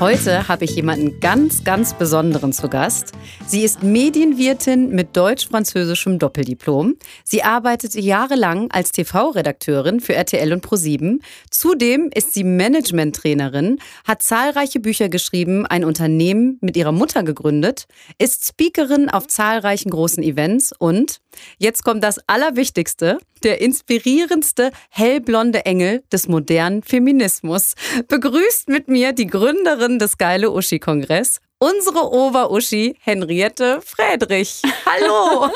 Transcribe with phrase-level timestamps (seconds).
[0.00, 3.10] Heute habe ich jemanden ganz, ganz Besonderen zu Gast.
[3.48, 6.94] Sie ist Medienwirtin mit deutsch-französischem Doppeldiplom.
[7.24, 11.20] Sie arbeitete jahrelang als TV-Redakteurin für RTL und ProSieben.
[11.50, 17.88] Zudem ist sie Management-Trainerin, hat zahlreiche Bücher geschrieben, ein Unternehmen mit ihrer Mutter gegründet,
[18.18, 21.18] ist Speakerin auf zahlreichen großen Events und,
[21.58, 27.74] jetzt kommt das Allerwichtigste, der inspirierendste hellblonde Engel des modernen Feminismus.
[28.08, 34.62] Begrüßt mit mir die Gründerin des Geile Uschi-Kongress, unsere Ober-Uschi Henriette Friedrich.
[34.86, 35.50] Hallo.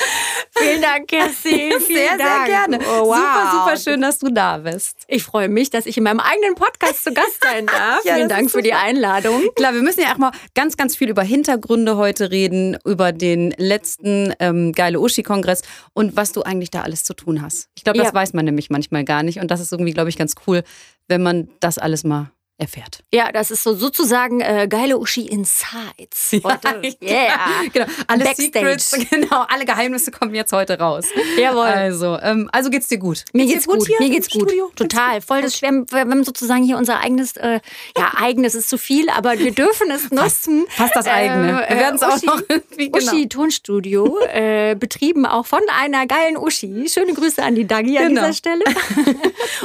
[0.56, 1.72] Vielen Dank, Cassie.
[1.78, 2.46] Vielen sehr, Dank.
[2.46, 2.78] sehr gerne.
[2.80, 3.16] Oh, wow.
[3.16, 4.98] Super, super schön, dass du da bist.
[5.08, 8.04] Ich freue mich, dass ich in meinem eigenen Podcast zu Gast sein darf.
[8.04, 9.48] ja, Vielen Dank für die Einladung.
[9.56, 13.52] Klar, wir müssen ja auch mal ganz, ganz viel über Hintergründe heute reden, über den
[13.56, 17.68] letzten ähm, Geile Uschi-Kongress und was du eigentlich da alles zu tun hast.
[17.76, 18.14] Ich glaube, das ja.
[18.14, 20.62] weiß man nämlich manchmal gar nicht und das ist irgendwie, glaube ich, ganz cool,
[21.08, 23.04] wenn man das alles mal erfährt.
[23.12, 26.32] Ja, das ist so sozusagen äh, geile Uschi Insights.
[26.42, 26.96] Heute.
[27.00, 27.86] Ja, genau.
[28.08, 28.78] Alle Backstage.
[28.78, 31.06] Secrets, genau, alle Geheimnisse kommen jetzt heute raus.
[31.38, 31.62] Jawohl.
[31.62, 33.24] Also, ähm, also geht's dir gut?
[33.32, 33.86] Mir geht's, geht's gut.
[33.86, 34.42] Hier Mir geht's gut.
[34.42, 34.72] Studio?
[34.74, 35.20] Total.
[35.20, 37.60] Voll das wir, wir haben sozusagen hier unser eigenes, äh,
[37.96, 40.66] ja, eigenes ist zu viel, aber wir dürfen es nutzen.
[40.68, 41.64] Fast, das eigene.
[41.68, 43.12] wir werden es auch noch irgendwie genau.
[43.12, 46.88] Uschi Tonstudio äh, betrieben auch von einer geilen Uschi.
[46.88, 48.02] Schöne Grüße an die Dagi genau.
[48.02, 48.64] an dieser Stelle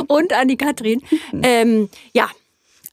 [0.08, 1.02] und an die Katrin.
[1.42, 2.30] Ähm, ja,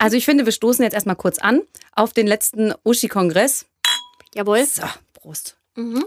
[0.00, 1.60] also ich finde, wir stoßen jetzt erstmal kurz an
[1.92, 3.66] auf den letzten Uschi-Kongress.
[4.34, 4.64] Jawohl.
[4.64, 5.58] So, Prost.
[5.76, 6.04] Mhm.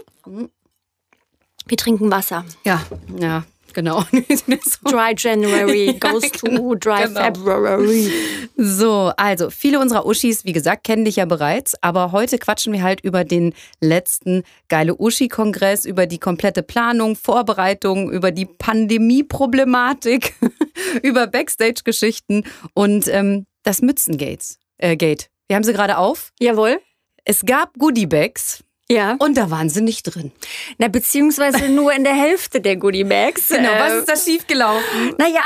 [1.66, 2.44] Wir trinken Wasser.
[2.64, 2.84] Ja,
[3.20, 4.02] ja, genau.
[4.84, 7.20] dry January goes to dry genau.
[7.20, 8.10] February.
[8.56, 12.82] So, also viele unserer Uschis, wie gesagt, kennen dich ja bereits, aber heute quatschen wir
[12.82, 20.34] halt über den letzten geile Uschi-Kongress, über die komplette Planung, Vorbereitung, über die Pandemie-Problematik,
[21.02, 22.44] über Backstage-Geschichten
[22.74, 24.54] und ähm, das Mützengate.
[24.78, 25.28] Äh, Gate.
[25.48, 26.32] Wir haben sie gerade auf.
[26.38, 26.80] Jawohl.
[27.24, 28.62] Es gab Goodiebags.
[28.90, 29.16] Ja.
[29.18, 30.30] Und da waren sie nicht drin.
[30.76, 33.48] Na, beziehungsweise nur in der Hälfte der Goodiebags.
[33.48, 35.14] Genau, was äh, ist da schiefgelaufen?
[35.16, 35.40] Naja,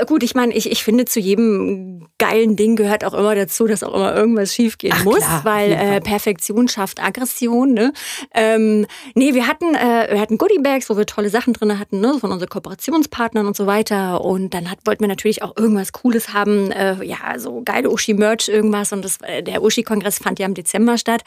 [0.00, 3.66] äh, gut, ich meine, ich, ich finde, zu jedem geilen Ding gehört auch immer dazu,
[3.66, 7.72] dass auch immer irgendwas schiefgehen Ach, muss, klar, weil äh, Perfektion schafft Aggression.
[7.72, 7.92] Ne?
[8.32, 12.14] Ähm, nee, wir hatten, äh, wir hatten Goodiebags, wo wir tolle Sachen drin hatten, ne?
[12.20, 14.24] von unseren Kooperationspartnern und so weiter.
[14.24, 18.48] Und dann hat, wollten wir natürlich auch irgendwas Cooles haben, äh, ja, so geile Uschi-Merch,
[18.48, 18.92] irgendwas.
[18.92, 21.22] Und das, äh, der Uschi-Kongress fand ja im Dezember statt.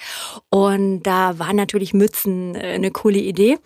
[0.49, 3.57] Und da waren natürlich Mützen äh, eine coole Idee.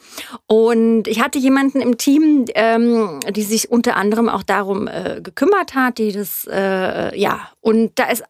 [0.48, 5.76] Und ich hatte jemanden im Team, ähm, die sich unter anderem auch darum äh, gekümmert
[5.76, 8.24] hat, die das, äh, ja, und da ist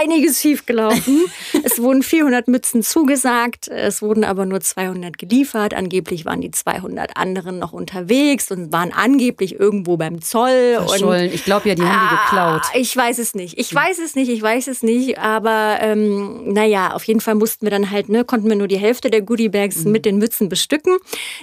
[0.00, 1.24] einiges schiefgelaufen.
[1.64, 5.74] es wurden 400 Mützen zugesagt, es wurden aber nur 200 geliefert.
[5.74, 10.78] Angeblich waren die 200 anderen noch unterwegs und waren angeblich irgendwo beim Zoll.
[10.80, 12.62] Und, ich glaube ja, die haben die ah, geklaut.
[12.80, 13.58] Ich weiß es nicht.
[13.58, 14.28] Ich weiß es nicht.
[14.28, 15.18] Ich weiß es nicht.
[15.18, 18.78] Aber ähm, naja, auf jeden Fall mussten wir dann halt, ne, konnten wir nur die
[18.78, 19.90] Hälfte der Goodiebags mhm.
[19.90, 20.96] mit den Mützen bestücken.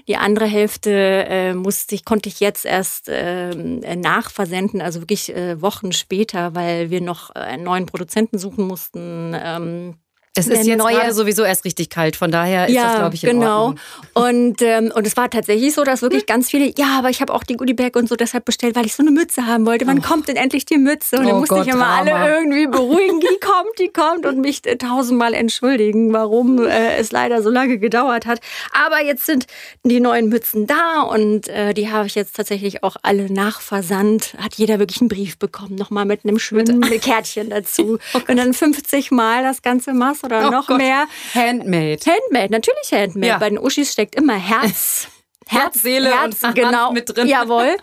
[0.07, 3.53] Die andere Hälfte äh, musste ich, konnte ich jetzt erst äh,
[3.97, 9.33] nachversenden, also wirklich äh, Wochen später, weil wir noch einen neuen Produzenten suchen mussten.
[9.35, 9.95] Ähm,
[10.37, 13.15] es ist jetzt neue, gerade sowieso erst richtig kalt, von daher ist ja, das, glaube
[13.15, 13.67] ich, in genau.
[13.67, 13.79] Ordnung.
[14.13, 16.27] Und, ähm, und es war tatsächlich so, dass wirklich hm.
[16.27, 18.95] ganz viele, ja, aber ich habe auch die Goodiebag und so deshalb bestellt, weil ich
[18.95, 19.87] so eine Mütze haben wollte.
[19.87, 20.01] Wann oh.
[20.01, 21.17] kommt denn endlich die Mütze?
[21.17, 22.11] Und oh dann musste Gott, ich immer Drama.
[22.11, 27.11] alle irgendwie beruhigen, die kommt, die kommt und mich äh, tausendmal entschuldigen, warum äh, es
[27.11, 28.39] leider so lange gedauert hat.
[28.73, 29.47] Aber jetzt sind
[29.83, 34.35] die neuen Mützen da und äh, die habe ich jetzt tatsächlich auch alle nachversandt.
[34.37, 37.99] Hat jeder wirklich einen Brief bekommen, nochmal mit einem schönen Kärtchen dazu.
[38.13, 40.77] Oh und dann 50 Mal das Ganze machst oder oh noch Gott.
[40.77, 41.07] mehr.
[41.33, 41.99] Handmade.
[42.05, 43.27] Handmade, natürlich Handmade.
[43.27, 43.37] Ja.
[43.37, 45.07] Bei den Uschis steckt immer Herz.
[45.47, 47.27] Herz, Seele Herz, und genau, mit drin.
[47.27, 47.77] Jawohl.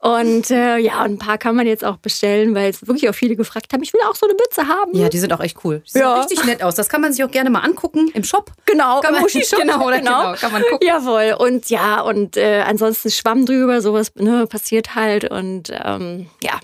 [0.00, 3.34] Und äh, ja, ein paar kann man jetzt auch bestellen, weil es wirklich auch viele
[3.34, 4.94] gefragt haben, ich will auch so eine Mütze haben.
[4.94, 5.82] Ja, die sind auch echt cool.
[5.86, 6.20] Die sehen ja.
[6.20, 6.74] richtig nett aus.
[6.74, 8.52] Das kann man sich auch gerne mal angucken im Shop.
[8.66, 9.58] Genau, kann im Uschi-Shop.
[9.66, 10.20] Genau, oder genau.
[10.20, 10.86] genau, kann man gucken.
[10.86, 11.34] Jawohl.
[11.38, 15.28] Und ja, und äh, ansonsten Schwamm drüber, sowas ne, passiert halt.
[15.30, 16.60] Und ähm, ja,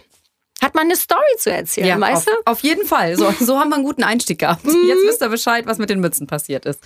[0.62, 2.50] hat man eine Story zu erzählen, ja, weißt auf, du?
[2.50, 3.16] Auf jeden Fall.
[3.16, 4.64] So, so haben wir einen guten Einstieg gehabt.
[4.64, 4.86] Mhm.
[4.86, 6.80] Jetzt wisst ihr Bescheid, was mit den Mützen passiert ist.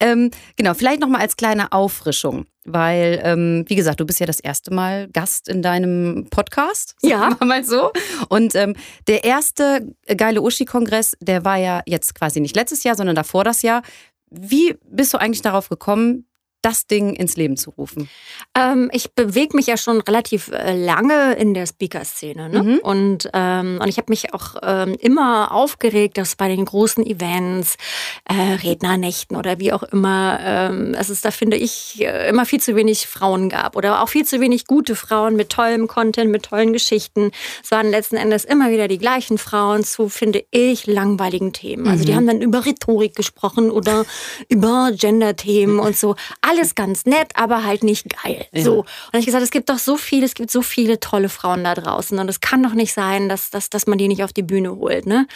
[0.00, 4.40] Ähm, genau, vielleicht nochmal als kleine Auffrischung, weil, ähm, wie gesagt, du bist ja das
[4.40, 6.96] erste Mal Gast in deinem Podcast.
[7.02, 7.36] Ja.
[7.44, 7.92] Mal so.
[8.28, 8.74] Und ähm,
[9.06, 13.62] der erste Geile Uschi-Kongress, der war ja jetzt quasi nicht letztes Jahr, sondern davor das
[13.62, 13.82] Jahr.
[14.30, 16.26] wie bist du eigentlich darauf gekommen,
[16.62, 18.08] das Ding ins Leben zu rufen?
[18.54, 22.48] Ähm, ich bewege mich ja schon relativ äh, lange in der Speaker-Szene.
[22.48, 22.62] Ne?
[22.62, 22.78] Mhm.
[22.78, 27.76] Und, ähm, und ich habe mich auch ähm, immer aufgeregt, dass bei den großen Events,
[28.24, 32.76] äh, Rednernächten oder wie auch immer, ähm, es da, finde ich, äh, immer viel zu
[32.76, 36.72] wenig Frauen gab oder auch viel zu wenig gute Frauen mit tollem Content, mit tollen
[36.72, 37.30] Geschichten.
[37.62, 41.88] Es waren letzten Endes immer wieder die gleichen Frauen zu, finde ich, langweiligen Themen.
[41.88, 42.16] Also die mhm.
[42.16, 44.04] haben dann über Rhetorik gesprochen oder
[44.48, 46.14] über Gender-Themen und so
[46.50, 48.46] alles ganz nett, aber halt nicht geil.
[48.52, 48.62] Ja.
[48.62, 48.84] So.
[49.12, 51.74] Und ich gesagt, es gibt doch so viele, es gibt so viele tolle Frauen da
[51.74, 54.42] draußen und es kann doch nicht sein, dass, dass, dass man die nicht auf die
[54.42, 55.06] Bühne holt.
[55.06, 55.26] Ne?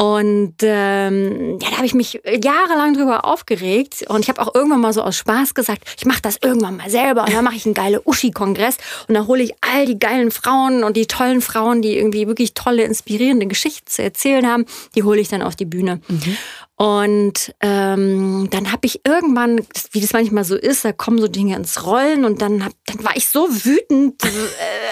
[0.00, 4.04] Und ähm, ja, da habe ich mich jahrelang drüber aufgeregt.
[4.08, 6.88] Und ich habe auch irgendwann mal so aus Spaß gesagt, ich mache das irgendwann mal
[6.88, 7.24] selber.
[7.24, 8.76] Und dann mache ich einen geilen Uschi-Kongress.
[9.08, 12.54] Und dann hole ich all die geilen Frauen und die tollen Frauen, die irgendwie wirklich
[12.54, 16.00] tolle, inspirierende Geschichten zu erzählen haben, die hole ich dann auf die Bühne.
[16.06, 16.36] Mhm.
[16.78, 21.56] Und ähm, dann habe ich irgendwann, wie das manchmal so ist, da kommen so Dinge
[21.56, 24.22] ins Rollen und dann, hab, dann war ich so wütend.
[24.24, 24.28] Äh,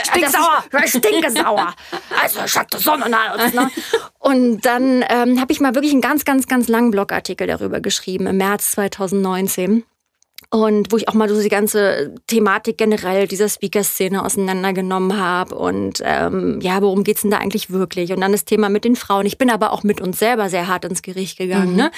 [0.11, 0.65] Stinksauer!
[0.85, 1.73] Ich stinke sauer.
[2.21, 3.53] Also ich hatte Sonne aus.
[3.53, 3.71] Ne?
[4.19, 8.27] Und dann ähm, habe ich mal wirklich einen ganz, ganz, ganz langen Blogartikel darüber geschrieben
[8.27, 9.85] im März 2019.
[10.50, 15.54] Und wo ich auch mal so die ganze Thematik generell dieser Speaker-Szene auseinandergenommen habe.
[15.56, 18.12] Und ähm, ja, worum geht's denn da eigentlich wirklich?
[18.12, 19.26] Und dann das Thema mit den Frauen.
[19.26, 21.76] Ich bin aber auch mit uns selber sehr hart ins Gericht gegangen, mhm.
[21.76, 21.90] ne?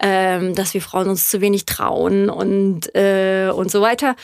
[0.00, 4.16] Ähm, dass wir Frauen uns zu wenig trauen und, äh, und so weiter.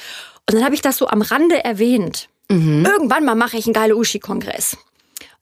[0.49, 2.29] Und dann habe ich das so am Rande erwähnt.
[2.49, 2.87] Mhm.
[2.87, 4.77] Irgendwann mal mache ich einen geile Uschi-Kongress.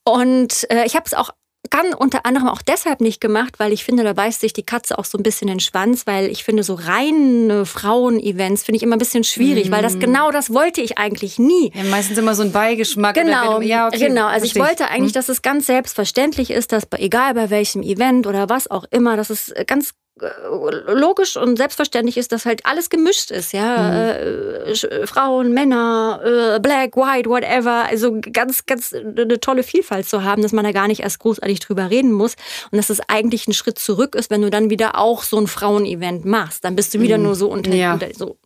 [0.04, 1.30] Und äh, ich habe es auch
[1.70, 4.98] kann unter anderem auch deshalb nicht gemacht, weil ich finde, da beißt sich die Katze
[4.98, 8.82] auch so ein bisschen in den Schwanz, weil ich finde, so reine Frauen-Events finde ich
[8.82, 9.72] immer ein bisschen schwierig, mm.
[9.72, 10.00] weil das mhm.
[10.00, 11.72] genau das wollte ich eigentlich nie.
[11.74, 13.14] Ja, meistens immer so ein Beigeschmack.
[13.14, 14.26] Genau, ja, okay, genau.
[14.26, 15.20] Also ich wollte eigentlich, hm.
[15.20, 19.30] dass es ganz selbstverständlich ist, dass egal bei welchem Event oder was auch immer, dass
[19.30, 23.76] es ganz äh, logisch und selbstverständlich ist, dass halt alles gemischt ist, ja.
[23.76, 24.72] Mhm.
[24.72, 27.86] Äh, Frauen, Männer, äh, Black, White, whatever.
[27.88, 31.58] Also ganz, ganz eine tolle Vielfalt zu haben, dass man da gar nicht erst großartig
[31.60, 32.36] drüber reden muss.
[32.70, 35.48] Und dass es eigentlich ein Schritt zurück ist, wenn du dann wieder auch so ein
[35.48, 36.64] Frauenevent machst.
[36.64, 37.24] Dann bist du wieder mhm.
[37.24, 37.94] nur so unter, ja.
[37.94, 38.36] unter so.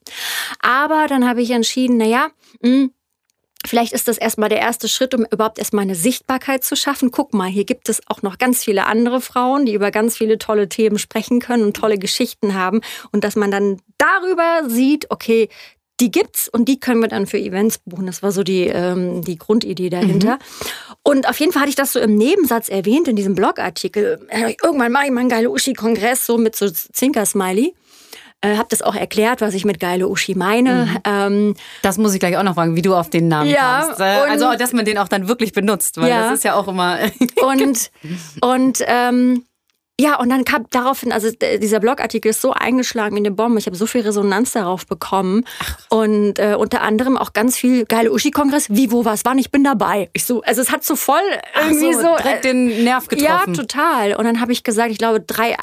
[0.61, 2.29] Aber dann habe ich entschieden, naja,
[2.63, 2.91] mh, hm,
[3.67, 7.11] Vielleicht ist das erstmal der erste Schritt, um überhaupt erstmal eine Sichtbarkeit zu schaffen.
[7.11, 10.39] Guck mal, hier gibt es auch noch ganz viele andere Frauen, die über ganz viele
[10.39, 12.81] tolle Themen sprechen können und tolle Geschichten haben.
[13.11, 15.49] Und dass man dann darüber sieht, okay,
[16.01, 18.07] die gibt's und die können wir dann für Events buchen.
[18.07, 20.35] Das war so die, ähm, die Grundidee dahinter.
[20.35, 20.95] Mhm.
[21.03, 24.21] Und auf jeden Fall hatte ich das so im Nebensatz erwähnt in diesem Blogartikel.
[24.29, 27.75] Äh, irgendwann mache ich mal einen geile Uschi-Kongress so mit so Zinker-Smiley.
[28.41, 30.87] Äh, habe das auch erklärt, was ich mit geile Uschi meine.
[30.87, 30.99] Mhm.
[31.05, 34.01] Ähm, das muss ich gleich auch noch fragen, wie du auf den Namen ja, kommst.
[34.01, 36.69] Äh, also, dass man den auch dann wirklich benutzt, weil ja, das ist ja auch
[36.69, 36.99] immer.
[37.43, 37.91] und
[38.41, 39.45] und ähm,
[40.01, 43.59] ja, und dann kam daraufhin, also dieser Blogartikel ist so eingeschlagen wie eine Bombe.
[43.59, 45.45] Ich habe so viel Resonanz darauf bekommen.
[45.89, 48.71] Und äh, unter anderem auch ganz viel geile Uschi-Kongress.
[48.71, 49.39] Wie, wo, was, wann?
[49.39, 50.09] Ich bin dabei.
[50.13, 51.21] Ich so, also es hat so voll
[51.61, 53.55] irgendwie so, so, direkt äh, den Nerv getroffen.
[53.55, 54.15] Ja, total.
[54.15, 55.57] Und dann habe ich gesagt, ich glaube, drei,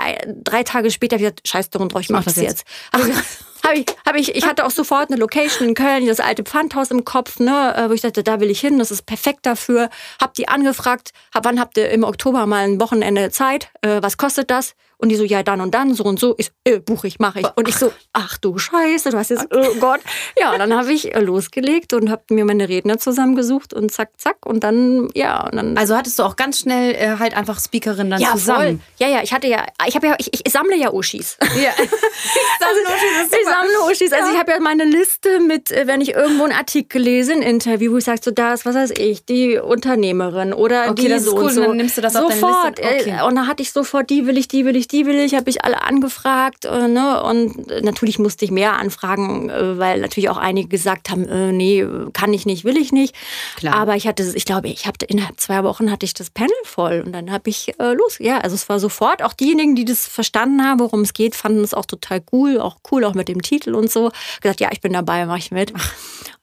[0.43, 2.65] drei Tage später habe ich gesagt, scheiß drauf, ich mach, mach das jetzt.
[2.91, 3.45] jetzt.
[3.65, 6.91] Hab ich, hab ich, ich hatte auch sofort eine Location in Köln, das alte Pfandhaus
[6.91, 9.89] im Kopf, ne, äh, wo ich dachte, da will ich hin, das ist perfekt dafür.
[10.21, 13.71] Hab die angefragt, hab, wann habt ihr im Oktober mal ein Wochenende Zeit?
[13.81, 14.75] Äh, was kostet das?
[14.97, 16.35] Und die so, ja, dann und dann, so und so.
[16.37, 17.47] Ich so, äh, buche ich, mache ich.
[17.55, 20.01] Und ich so, ach du Scheiße, du hast jetzt, oh Gott.
[20.35, 24.45] Ja, dann habe ich äh, losgelegt und habe mir meine Redner zusammengesucht und zack, zack.
[24.45, 25.45] Und dann, ja.
[25.45, 28.79] Und dann also hattest du auch ganz schnell äh, halt einfach Speakerin dann ja, zusammen.
[28.97, 29.07] Voll.
[29.07, 31.37] Ja, ja, ich hatte ja, ich habe ja, ich, ich, sammle ja Uschis.
[31.41, 31.71] Ja.
[31.77, 31.87] ich
[32.59, 33.39] sammle Uschis.
[33.39, 34.11] Ich sammle Uschis.
[34.11, 37.43] Also ich habe ja meine Liste mit, äh, wenn ich irgendwo einen Artikel lese, ein
[37.43, 41.25] Interview, wo ich sage, so das, was weiß ich, die Unternehmerin oder okay, die das
[41.25, 41.43] so ist cool.
[41.43, 41.61] und so.
[41.61, 42.33] dann nimmst du das sofort.
[42.33, 43.11] auf deine Liste.
[43.11, 43.21] Okay.
[43.23, 45.49] Und dann hatte ich sofort, die will ich, die will ich, die will ich, habe
[45.49, 46.54] ich alle angefragt.
[46.63, 47.21] Äh, ne?
[47.23, 51.85] Und natürlich musste ich mehr anfragen, äh, weil natürlich auch einige gesagt haben, äh, nee,
[52.13, 53.15] kann ich nicht, will ich nicht.
[53.57, 53.75] Klar.
[53.75, 57.03] Aber ich hatte, ich glaube, ich hatte innerhalb zwei Wochen hatte ich das Panel voll
[57.05, 58.17] und dann habe ich äh, los.
[58.19, 59.21] Ja, also es war sofort.
[59.23, 62.77] Auch diejenigen, die das verstanden haben, worum es geht, fanden es auch total cool, auch
[62.91, 64.11] cool, auch mit dem Titel und so.
[64.41, 65.73] Gesagt, ja, ich bin dabei, mache ich mit.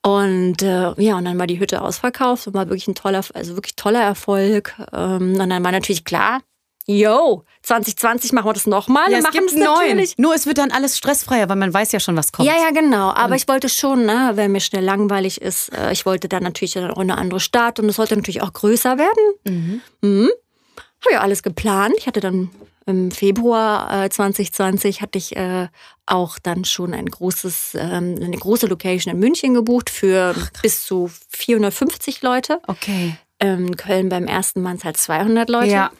[0.02, 3.54] Und äh, ja, und dann war die Hütte ausverkauft und war wirklich ein toller, also
[3.54, 4.74] wirklich toller Erfolg.
[4.92, 6.40] Ähm, und dann war natürlich klar,
[6.86, 9.10] yo, 2020 machen wir das nochmal.
[9.10, 10.06] Ja, es machen gibt neun.
[10.16, 12.48] Nur es wird dann alles stressfreier, weil man weiß ja schon, was kommt.
[12.48, 13.10] Ja, ja, genau.
[13.10, 16.42] Aber und ich wollte schon, ne, wenn mir schnell langweilig ist, äh, ich wollte dann
[16.42, 19.34] natürlich auch eine andere Stadt und es sollte natürlich auch größer werden.
[19.44, 19.80] Mhm.
[20.00, 20.30] Mhm.
[21.04, 21.94] Habe ja alles geplant.
[21.98, 22.50] Ich hatte dann
[22.86, 25.68] im Februar äh, 2020 hatte ich äh,
[26.06, 30.84] auch dann schon ein großes, ähm, eine große Location in München gebucht für Ach, bis
[30.84, 32.60] zu 450 Leute.
[32.66, 33.16] Okay.
[33.38, 35.72] In Köln beim ersten Mal halt 200 Leute.
[35.72, 35.90] Ja.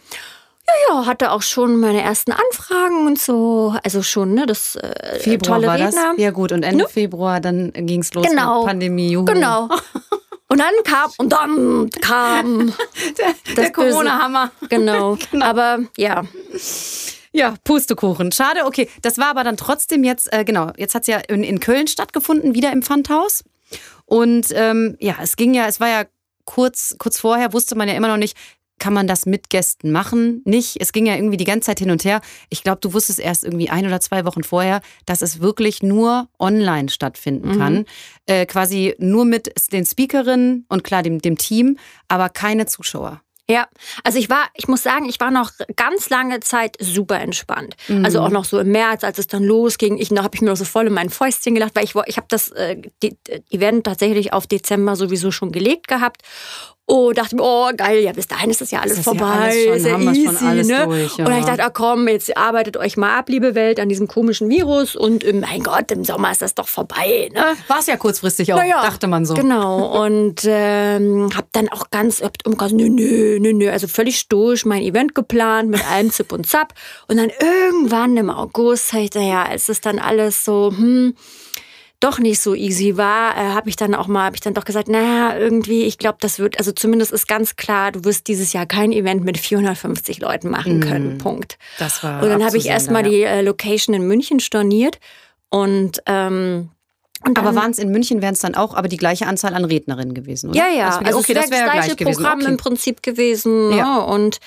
[0.88, 3.75] Ja, hatte auch schon meine ersten Anfragen und so.
[3.83, 6.12] Also schon, ne, das äh, Februar tolle war Redner.
[6.12, 6.19] das.
[6.19, 6.88] Ja gut, und Ende ne?
[6.88, 8.61] Februar dann ging's los genau.
[8.61, 9.11] mit Pandemie.
[9.11, 9.25] Juhu.
[9.25, 9.69] Genau.
[10.52, 12.75] Und dann kam, und dann kam
[13.19, 14.50] der, der Corona-Hammer.
[14.69, 15.17] Genau.
[15.31, 15.47] genau.
[15.47, 16.25] Aber ja.
[17.33, 18.33] Ja, Pustekuchen.
[18.33, 18.91] Schade, okay.
[19.00, 21.87] Das war aber dann trotzdem jetzt, äh, genau, jetzt hat es ja in, in, Köln
[21.87, 23.45] stattgefunden, wieder im Pfandhaus.
[24.05, 26.05] Und ähm, ja, es ging ja, es war ja
[26.45, 28.37] kurz, kurz vorher, wusste man ja immer noch nicht,
[28.83, 30.43] kann man das mit Gästen machen?
[30.45, 30.77] Nicht.
[30.81, 32.21] Es ging ja irgendwie die ganze Zeit hin und her.
[32.49, 36.29] Ich glaube, du wusstest erst irgendwie ein oder zwei Wochen vorher, dass es wirklich nur
[36.41, 37.59] online stattfinden mhm.
[37.59, 37.85] kann.
[38.27, 43.21] Äh, quasi nur mit den Speakerinnen und klar dem, dem Team, aber keine Zuschauer.
[43.49, 43.69] Ja,
[44.03, 47.77] also ich war, ich muss sagen, ich war noch ganz lange Zeit super entspannt.
[47.87, 48.05] Mhm.
[48.05, 50.49] Also auch noch so im März, als es dann losging, ich, da habe ich mir
[50.49, 52.83] noch so voll in mein Fäustchen gelacht, weil ich, ich habe das äh,
[53.51, 56.23] Event tatsächlich auf Dezember sowieso schon gelegt gehabt
[56.94, 59.25] Oh, dachte mir, oh geil, ja, bis dahin ist das ja alles das vorbei.
[59.25, 60.84] Ja alles schon, ist ja easy, ne?
[60.84, 61.25] Durch, ja.
[61.25, 64.50] Und ich dachte, ah, komm, jetzt arbeitet euch mal ab, liebe Welt, an diesem komischen
[64.50, 64.94] Virus.
[64.94, 67.30] Und mein Gott, im Sommer ist das doch vorbei.
[67.32, 67.44] Ne?
[67.66, 69.32] War es ja kurzfristig auch, naja, dachte man so.
[69.32, 70.04] Genau.
[70.04, 73.70] Und ähm, hab dann auch ganz umgegangen, nö, nö, nö, nö.
[73.70, 76.75] Also völlig stoisch mein Event geplant mit allem Zip und Zap.
[77.08, 81.14] Und dann irgendwann im August, ich, ja, als es dann alles so, hm,
[82.02, 84.64] doch nicht so easy war, äh, habe ich dann auch mal, habe ich dann doch
[84.64, 88.52] gesagt, naja, irgendwie, ich glaube, das wird, also zumindest ist ganz klar, du wirst dieses
[88.52, 91.16] Jahr kein Event mit 450 Leuten machen können.
[91.16, 91.59] Mm, Punkt.
[91.78, 92.23] Das war.
[92.23, 93.11] Und dann habe ich erstmal ja.
[93.11, 94.99] die äh, Location in München storniert
[95.49, 96.71] und ähm,
[97.25, 99.64] und aber waren es in München, wären es dann auch aber die gleiche Anzahl an
[99.64, 100.59] Rednerinnen gewesen, oder?
[100.59, 100.99] Ja, ja.
[101.04, 102.50] Also, okay, das wäre das gleiche Programm okay.
[102.50, 103.71] im Prinzip gewesen.
[103.71, 103.99] Ja.
[103.99, 104.06] Ne?
[104.06, 104.40] Und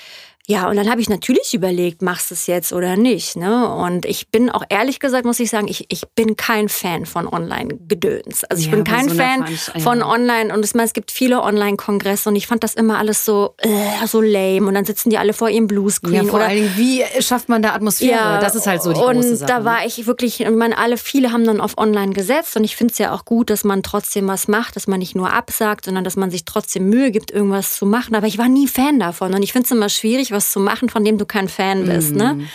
[0.48, 3.34] ja, und dann habe ich natürlich überlegt, machst du es jetzt oder nicht.
[3.34, 3.68] Ne?
[3.68, 7.26] Und ich bin auch ehrlich gesagt, muss ich sagen, ich, ich bin kein Fan von
[7.26, 8.44] Online-Gedöns.
[8.44, 10.54] Also ich ja, bin kein so Fan ich, von Online.
[10.54, 14.06] Und ich meine, es gibt viele Online-Kongresse und ich fand das immer alles so, äh,
[14.06, 14.68] so lame.
[14.68, 16.14] Und dann sitzen die alle vor ihrem Bluescreen.
[16.14, 18.12] Ja, vor oder, allen Dingen, wie schafft man da Atmosphäre?
[18.12, 19.52] Ja, das ist halt so die und große Sache.
[19.52, 22.56] Und da war ich wirklich, ich meine, alle, viele haben dann auf Online gesetzt.
[22.56, 25.16] Und ich finde es ja auch gut, dass man trotzdem was macht, dass man nicht
[25.16, 28.14] nur absagt, sondern dass man sich trotzdem Mühe gibt, irgendwas zu machen.
[28.14, 29.34] Aber ich war nie Fan davon.
[29.34, 32.14] Und ich finde es immer schwierig, was zu machen, von dem du kein Fan bist.
[32.14, 32.34] Ne?
[32.34, 32.40] Mhm.
[32.40, 32.48] Ne?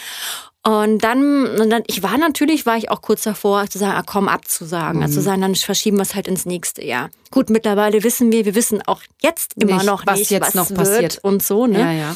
[0.63, 4.03] Und dann, und dann, ich war natürlich, war ich auch kurz davor, zu sagen, ah,
[4.05, 4.97] komm, abzusagen.
[4.97, 5.03] Mhm.
[5.03, 7.09] Also zu sagen, dann verschieben wir es halt ins nächste Jahr.
[7.31, 10.53] Gut, mittlerweile wissen wir, wir wissen auch jetzt immer nicht, noch was nicht, jetzt was
[10.53, 11.19] noch passiert.
[11.23, 11.65] und so.
[11.65, 11.79] Ne?
[11.79, 12.15] Ja, ja.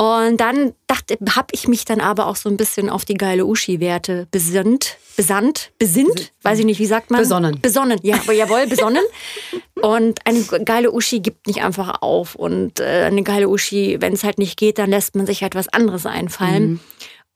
[0.00, 3.44] Und dann dachte, habe ich mich dann aber auch so ein bisschen auf die geile
[3.44, 7.20] Uschi-Werte besinnt, besandt, besinnt, weiß ich nicht, wie sagt man?
[7.20, 7.60] Besonnen.
[7.60, 9.02] Besonnen, ja, aber jawohl, besonnen.
[9.82, 12.34] Und eine geile Uschi gibt nicht einfach auf.
[12.34, 15.54] Und äh, eine geile Uschi, wenn es halt nicht geht, dann lässt man sich halt
[15.54, 16.62] was anderes einfallen.
[16.70, 16.80] Mhm.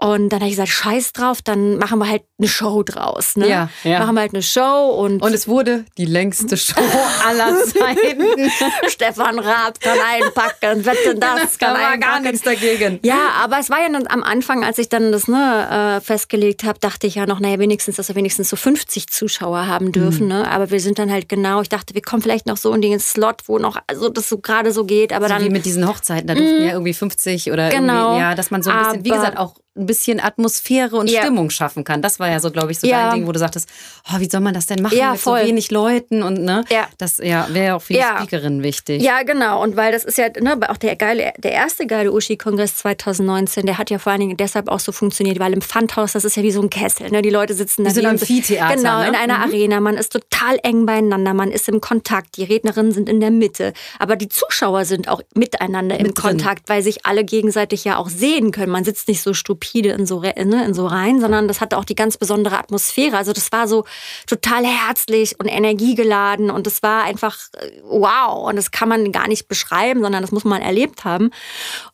[0.05, 3.39] Und dann habe ich gesagt, scheiß drauf, dann machen wir halt eine Show draus.
[3.39, 3.49] Ne?
[3.49, 4.01] Ja, ja.
[4.01, 5.23] Machen wir halt eine Show und.
[5.23, 6.79] Und es wurde die längste Show
[7.27, 8.23] aller Zeiten.
[8.89, 13.01] Stefan Raab kann einpacken, wette das, das kann da war gar nichts dagegen.
[13.03, 16.79] Ja, aber es war ja am Anfang, als ich dann das ne, äh, festgelegt habe,
[16.79, 20.25] dachte ich ja noch, naja, wenigstens, dass wir wenigstens so 50 Zuschauer haben dürfen.
[20.25, 20.29] Mhm.
[20.35, 20.51] Ne?
[20.51, 23.01] Aber wir sind dann halt genau, ich dachte, wir kommen vielleicht noch so in den
[23.01, 25.15] Slot, wo noch also das so gerade so geht.
[25.15, 25.45] Aber so dann.
[25.45, 26.67] Wie mit diesen Hochzeiten, da durften mhm.
[26.67, 28.09] ja irgendwie 50 oder genau.
[28.09, 31.11] irgendwie, ja, dass man so ein bisschen, aber, wie gesagt, auch ein bisschen Atmosphäre und
[31.11, 31.23] ja.
[31.23, 32.01] Stimmung schaffen kann.
[32.01, 33.07] Das war ja so, glaube ich, so ja.
[33.07, 33.69] dein Ding, wo du sagtest,
[34.09, 35.41] oh, wie soll man das denn machen ja, mit voll.
[35.41, 36.65] so wenig Leuten und ne?
[36.71, 36.87] Ja.
[36.99, 39.03] Das ja, wäre ja auch für die Speakerin wichtig.
[39.03, 39.63] Ja, genau.
[39.63, 43.77] Und weil das ist ja, ne, auch der geile, der erste geile Uschi-Kongress 2019, der
[43.77, 46.45] hat ja vor allen Dingen deshalb auch so funktioniert, weil im Pfandhaus, das ist ja
[46.45, 47.11] wie so ein Kessel.
[47.11, 47.23] Ne?
[47.23, 47.91] Die Leute sitzen da.
[47.91, 48.77] Wie so ein Amphitheater.
[48.77, 49.09] Genau, ne?
[49.09, 49.45] in einer mhm.
[49.45, 49.81] Arena.
[49.81, 52.37] Man ist total eng beieinander, man ist im Kontakt.
[52.37, 53.73] Die Rednerinnen sind in der Mitte.
[53.99, 58.09] Aber die Zuschauer sind auch miteinander im mit Kontakt, weil sich alle gegenseitig ja auch
[58.09, 58.71] sehen können.
[58.71, 61.85] Man sitzt nicht so stupide in so ne, in so rein, sondern das hatte auch
[61.85, 63.17] die ganz besondere Atmosphäre.
[63.17, 63.85] Also das war so
[64.27, 68.49] total herzlich und energiegeladen und das war einfach äh, wow.
[68.49, 71.31] Und das kann man gar nicht beschreiben, sondern das muss man erlebt haben.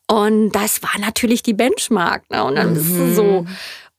[0.07, 2.29] Und das war natürlich die Benchmark.
[2.31, 2.43] Ne?
[2.43, 2.77] Und dann mhm.
[2.77, 3.49] ist es so mhm.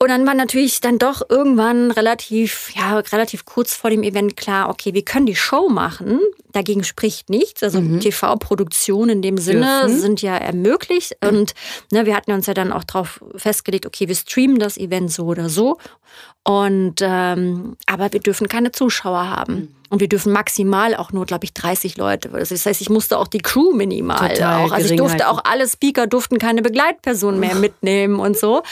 [0.02, 4.72] Und dann war natürlich dann doch irgendwann relativ, ja, relativ kurz vor dem Event klar,
[4.72, 6.20] okay, wir können die Show machen.
[6.54, 7.62] Dagegen spricht nichts.
[7.62, 8.00] Also mhm.
[8.00, 10.00] TV-Produktionen in dem Sinne Dürfen.
[10.00, 11.18] sind ja ermöglicht.
[11.24, 11.54] Und
[11.92, 15.26] ne, wir hatten uns ja dann auch darauf festgelegt, okay, wir streamen das Event so
[15.26, 15.78] oder so.
[16.44, 19.54] Und ähm, aber wir dürfen keine Zuschauer haben.
[19.54, 19.76] Mhm.
[19.92, 22.30] Und wir dürfen maximal auch nur, glaube ich, 30 Leute.
[22.30, 24.72] Das heißt, ich musste auch die Crew minimal Total auch.
[24.72, 28.64] Also ich durfte auch alle Speaker durften keine Begleitperson mehr mitnehmen und so.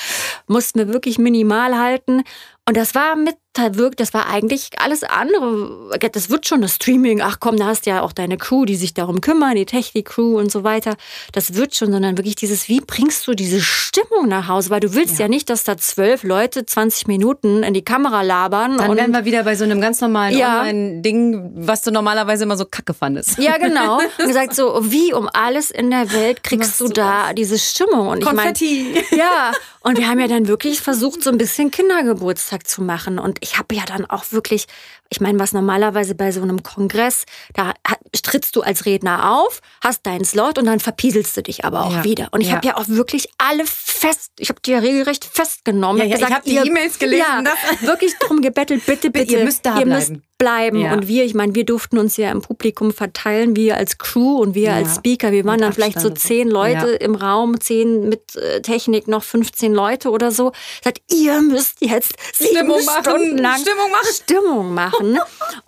[0.48, 2.24] Mussten wir wirklich minimal halten.
[2.66, 3.36] Und das war mit
[3.74, 5.98] wirkt, das war eigentlich alles andere.
[6.12, 7.22] Das wird schon das Streaming.
[7.22, 10.38] Ach komm, da hast du ja auch deine Crew, die sich darum kümmern, die Technik-Crew
[10.38, 10.96] und so weiter.
[11.32, 14.94] Das wird schon, sondern wirklich dieses, wie bringst du diese Stimmung nach Hause, weil du
[14.94, 18.78] willst ja, ja nicht, dass da zwölf Leute 20 Minuten in die Kamera labern.
[18.78, 20.62] Dann wären wir wieder bei so einem ganz normalen ja.
[20.62, 23.38] Online-Ding, was du normalerweise immer so kacke fandest.
[23.38, 23.98] Ja, genau.
[24.20, 27.36] Und gesagt so, wie um alles in der Welt kriegst du da was?
[27.36, 28.08] diese Stimmung?
[28.08, 28.92] Und Konfetti.
[28.94, 29.52] Ich mein, ja,
[29.82, 33.18] und wir haben ja dann wirklich versucht, so ein bisschen Kindergeburtstag zu machen.
[33.18, 34.68] Und ich habe ja dann auch wirklich,
[35.10, 37.74] ich meine, was normalerweise bei so einem Kongress, da
[38.12, 41.94] trittst du als Redner auf, hast deinen Slot und dann verpieselst du dich aber auch
[41.94, 42.04] ja.
[42.04, 42.28] wieder.
[42.32, 42.56] Und ich ja.
[42.56, 46.02] habe ja auch wirklich alle fest, ich habe die ja regelrecht festgenommen.
[46.02, 47.26] Ja, ja, gesagt, ich habe die E-Mails gelesen.
[47.28, 47.44] Ja,
[47.88, 49.34] wirklich drum gebettelt, bitte, bitte.
[49.34, 50.14] Ihr müsst da ihr bleiben.
[50.14, 50.80] Müsst bleiben.
[50.80, 50.94] Ja.
[50.94, 54.56] Und wir, ich meine, wir durften uns ja im Publikum verteilen, wir als Crew und
[54.56, 55.32] wir als Speaker.
[55.32, 59.08] Wir waren mit dann Abstand vielleicht so zehn Leute im Raum, zehn mit äh, Technik,
[59.08, 60.54] noch 15 Leute oder so.
[60.82, 64.14] Sagt, ihr müsst jetzt Stimmung machen, lang Stimmung machen.
[64.14, 64.99] Stimmung machen.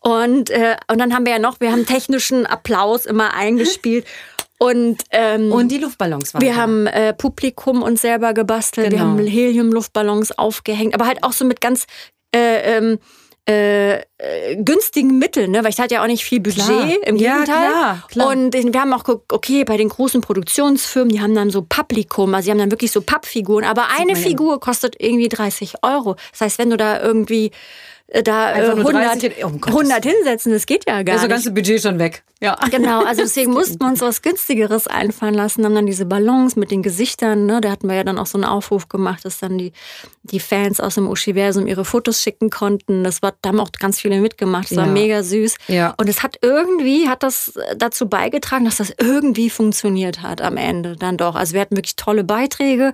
[0.02, 4.06] Und, äh, und dann haben wir ja noch, wir haben technischen Applaus immer eingespielt.
[4.60, 6.58] Und, ähm, und die Luftballons waren Wir da.
[6.58, 9.02] haben äh, Publikum uns selber gebastelt, genau.
[9.02, 11.88] wir haben Helium-Luftballons aufgehängt, aber halt auch so mit ganz
[12.32, 13.00] äh, ähm,
[13.50, 15.64] äh, äh, günstigen Mitteln, ne?
[15.64, 16.88] weil ich hatte ja auch nicht viel Budget, klar.
[17.08, 17.48] im Gegenteil.
[17.48, 18.28] Ja, klar, klar.
[18.30, 22.36] Und wir haben auch geguckt, okay, bei den großen Produktionsfirmen, die haben dann so Publikum,
[22.36, 26.18] also die haben dann wirklich so Pappfiguren, aber eine Figur kostet irgendwie 30 Euro.
[26.32, 27.50] Das heißt, wenn du da irgendwie
[28.14, 31.14] äh, da 100, 30, oh 100 hinsetzen, das geht ja gar nicht.
[31.14, 32.24] Also ganze Budget schon weg.
[32.42, 32.58] Ja.
[32.70, 36.72] Genau, also deswegen mussten wir uns was günstigeres einfallen lassen, haben dann diese Ballons mit
[36.72, 39.58] den Gesichtern, ne, da hatten wir ja dann auch so einen Aufruf gemacht, dass dann
[39.58, 39.72] die,
[40.24, 43.06] die Fans aus dem Uschiversum ihre Fotos schicken konnten.
[43.06, 44.78] Das war, da haben auch ganz viele mitgemacht, das ja.
[44.78, 45.56] war mega süß.
[45.68, 45.94] Ja.
[45.98, 50.98] Und es hat irgendwie, hat das dazu beigetragen, dass das irgendwie funktioniert hat am Ende
[50.98, 51.36] dann doch.
[51.36, 52.94] Also wir hatten wirklich tolle Beiträge,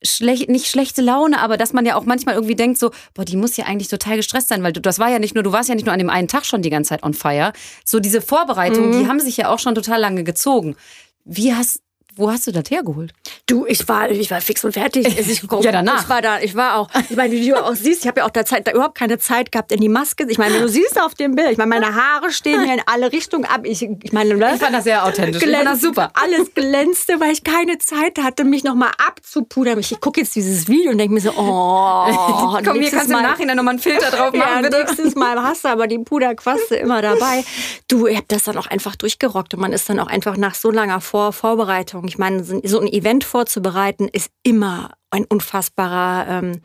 [0.07, 3.37] schlecht, nicht schlechte Laune, aber dass man ja auch manchmal irgendwie denkt so, boah, die
[3.37, 5.69] muss ja eigentlich total gestresst sein, weil du, das war ja nicht nur, du warst
[5.69, 7.53] ja nicht nur an dem einen Tag schon die ganze Zeit on fire.
[7.85, 9.01] So diese Vorbereitungen, mhm.
[9.01, 10.77] die haben sich ja auch schon total lange gezogen.
[11.25, 11.81] Wie hast,
[12.17, 13.13] wo hast du das hergeholt?
[13.47, 15.07] Du, ich war, ich war fix und fertig.
[15.07, 16.03] Ich, ja, danach.
[16.03, 16.89] Ich war da, ich war auch.
[17.11, 19.19] Ich meine, wie du auch siehst, ich habe ja auch da, Zeit, da überhaupt keine
[19.19, 20.27] Zeit gehabt in die Maske.
[20.29, 23.13] Ich meine, du siehst auf dem Bild, ich meine, meine Haare stehen mir in alle
[23.13, 23.63] Richtungen ab.
[23.65, 24.53] Ich, ich meine, ne?
[24.55, 25.43] Ich fand das sehr authentisch.
[25.43, 26.11] Glänz, ich fand das super.
[26.15, 29.79] Alles glänzte, weil ich keine Zeit hatte, mich nochmal abzupudern.
[29.79, 32.05] Ich gucke jetzt dieses Video und denke mir so, oh,
[32.65, 34.79] Komm, hier kannst du im Nachhinein nochmal einen Filter drauf machen, ja, bitte.
[34.79, 37.45] nächstes Mal hast du aber die Puderquaste immer dabei.
[37.89, 40.55] Du, ihr habt das dann auch einfach durchgerockt und man ist dann auch einfach nach
[40.55, 42.04] so langer Vor Vorbereitung.
[42.09, 46.61] Ich meine, so ein Event vorzubereiten ist immer ein unfassbarer ähm,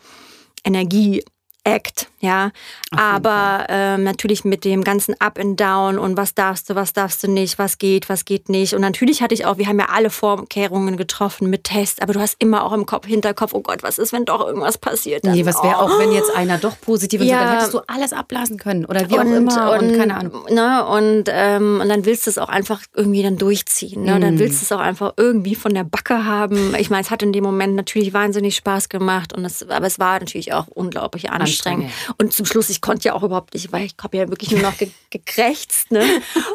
[0.64, 1.24] Energie.
[1.66, 2.52] Act, ja.
[2.92, 7.22] Aber ähm, natürlich mit dem ganzen Up and Down und was darfst du, was darfst
[7.24, 8.74] du nicht, was geht, was geht nicht.
[8.74, 12.22] Und natürlich hatte ich auch, wir haben ja alle Vorkehrungen getroffen mit Test, aber du
[12.22, 15.26] hast immer auch im Kopf, Hinterkopf, oh Gott, was ist, wenn doch irgendwas passiert?
[15.26, 15.84] Dann, nee, was wäre oh.
[15.84, 17.44] auch, wenn jetzt einer doch positiv ist, ja.
[17.44, 20.46] dann hättest du alles abblasen können oder wie und, auch immer und, und keine Ahnung.
[20.50, 24.04] Ne, und, ähm, und dann willst du es auch einfach irgendwie dann durchziehen.
[24.04, 24.16] Ne?
[24.16, 24.22] Mm.
[24.22, 26.74] Dann willst du es auch einfach irgendwie von der Backe haben.
[26.78, 30.00] Ich meine, es hat in dem Moment natürlich wahnsinnig Spaß gemacht, und es, aber es
[30.00, 31.92] war natürlich auch unglaublich anstrengend anstrengend.
[32.18, 34.62] Und zum Schluss, ich konnte ja auch überhaupt nicht, weil ich habe ja wirklich nur
[34.62, 35.92] noch ge gekrächzt.
[35.92, 36.04] Ne?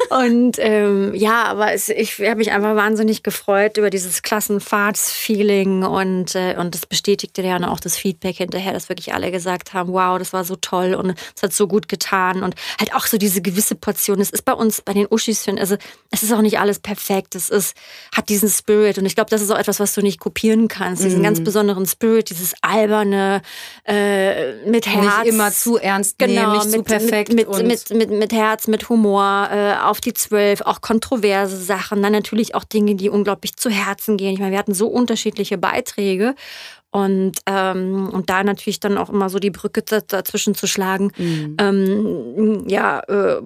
[0.09, 6.35] Und ähm, ja, aber es, ich habe mich einfach wahnsinnig gefreut über dieses Klassenfahrtsfeeling und,
[6.35, 10.17] äh, und das bestätigte ja auch das Feedback hinterher, dass wirklich alle gesagt haben, wow,
[10.17, 13.41] das war so toll und es hat so gut getan und halt auch so diese
[13.41, 14.21] gewisse Portion.
[14.21, 15.75] Es ist bei uns, bei den Uschis, also
[16.11, 17.35] es ist auch nicht alles perfekt.
[17.35, 17.75] Es ist,
[18.15, 21.03] hat diesen Spirit und ich glaube, das ist auch etwas, was du nicht kopieren kannst.
[21.03, 21.23] Diesen mm.
[21.23, 23.41] ganz besonderen Spirit, dieses alberne,
[23.85, 25.25] äh, mit Herz.
[25.25, 27.33] Nicht immer zu ernst genau, nehmen, nicht mit, zu perfekt.
[27.33, 32.01] Mit, mit, mit, mit, mit Herz, mit Humor, äh, auf die Zwölf, auch kontroverse Sachen.
[32.01, 34.33] Dann natürlich auch Dinge, die unglaublich zu Herzen gehen.
[34.33, 36.35] Ich meine, wir hatten so unterschiedliche Beiträge.
[36.95, 41.11] Und, ähm, und da natürlich dann auch immer so die Brücke dazwischen zu schlagen.
[41.17, 41.57] Mhm.
[41.59, 43.41] Ähm, ja, äh,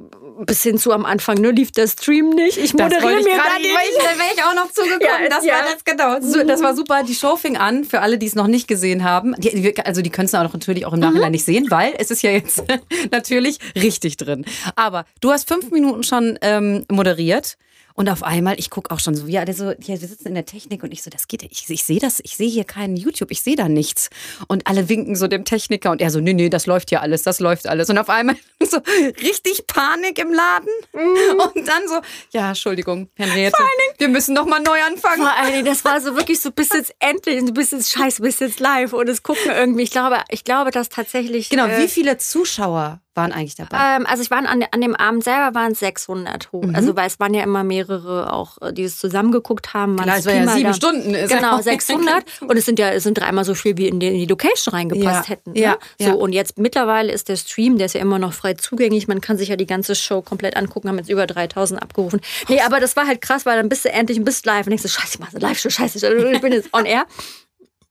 [0.46, 2.60] bis hin zu am Anfang, ne, lief der Stream nicht.
[2.60, 3.74] Ich moderiere mir da nicht.
[3.74, 5.02] Da wäre ich auch noch zugekommen.
[5.02, 5.54] Ja, das ja.
[5.54, 6.22] war das genau.
[6.22, 7.02] So, das war super.
[7.02, 9.34] Die Show fing an, für alle, die es noch nicht gesehen haben.
[9.40, 11.32] Die, also die können es auch natürlich auch im Nachhinein mhm.
[11.32, 12.64] nicht sehen, weil es ist ja jetzt
[13.12, 14.46] natürlich richtig drin.
[14.76, 17.58] Aber du hast fünf Minuten schon ähm, moderiert.
[18.00, 20.46] Und auf einmal, ich gucke auch schon so, alle so, hier, wir sitzen in der
[20.46, 23.30] Technik und ich so, das geht, ich, ich sehe das, ich sehe hier keinen YouTube,
[23.30, 24.10] ich sehe da nichts.
[24.48, 27.24] Und alle winken so dem Techniker und er so, nee, nee, das läuft ja alles,
[27.24, 27.90] das läuft alles.
[27.90, 28.78] Und auf einmal so
[29.22, 30.70] richtig Panik im Laden.
[30.94, 31.42] Mm.
[31.42, 32.00] Und dann so,
[32.32, 33.62] ja, Entschuldigung, Henriette,
[33.98, 35.24] wir müssen noch mal neu anfangen.
[35.24, 38.22] Vor allen Dingen, das war so wirklich so, bist jetzt endlich, du bist jetzt scheiße,
[38.22, 39.84] bist jetzt live und es gucken irgendwie.
[39.84, 41.50] Ich glaube, ich glaube, dass tatsächlich.
[41.50, 43.78] Genau, äh, wie viele Zuschauer waren eigentlich dabei?
[43.78, 46.64] Ähm, also ich war an, an, dem Abend selber waren es 600 hoch.
[46.64, 46.76] Mhm.
[46.76, 49.98] Also weil es waren ja immer mehrere auch, äh, die es zusammengeguckt haben.
[49.98, 51.14] Klar, es war ja sieben da, Stunden.
[51.14, 52.24] Ist genau, 600.
[52.42, 54.74] und es sind ja es sind dreimal so viel, wie in die, in die Location
[54.74, 55.36] reingepasst ja.
[55.36, 55.52] hätten.
[55.54, 55.60] Ne?
[55.60, 55.78] Ja.
[56.00, 56.14] So, ja.
[56.14, 59.08] und jetzt mittlerweile ist der Stream, der ist ja immer noch frei zugänglich.
[59.08, 62.22] Man kann sich ja die ganze Show komplett angucken, haben jetzt über 3000 abgerufen.
[62.48, 64.72] Nee, aber das war halt krass, weil dann bist du endlich ein bisschen live und
[64.72, 67.06] denkst so, scheiße, ich mache Live-Show, scheiße, ich bin jetzt on air.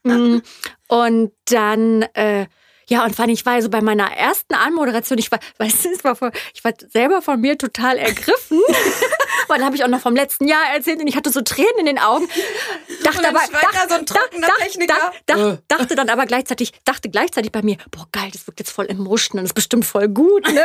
[0.04, 0.38] Mm.
[0.86, 2.46] Und dann äh,
[2.88, 6.04] ja, und fand ich war so bei meiner ersten Anmoderation, ich war, weißt du, ich
[6.04, 8.60] war, vor, ich war selber von mir total ergriffen.
[9.48, 11.86] weil habe ich auch noch vom letzten Jahr erzählt und ich hatte so Tränen in
[11.86, 12.28] den Augen.
[13.02, 14.94] Dachte aber, dachte, so ein trockener Techniker.
[15.26, 15.64] Dachte, äh.
[15.68, 19.44] dachte dann aber gleichzeitig, dachte gleichzeitig bei mir, boah geil, das wirkt jetzt voll emotional,
[19.44, 20.64] das ist bestimmt voll gut, ne?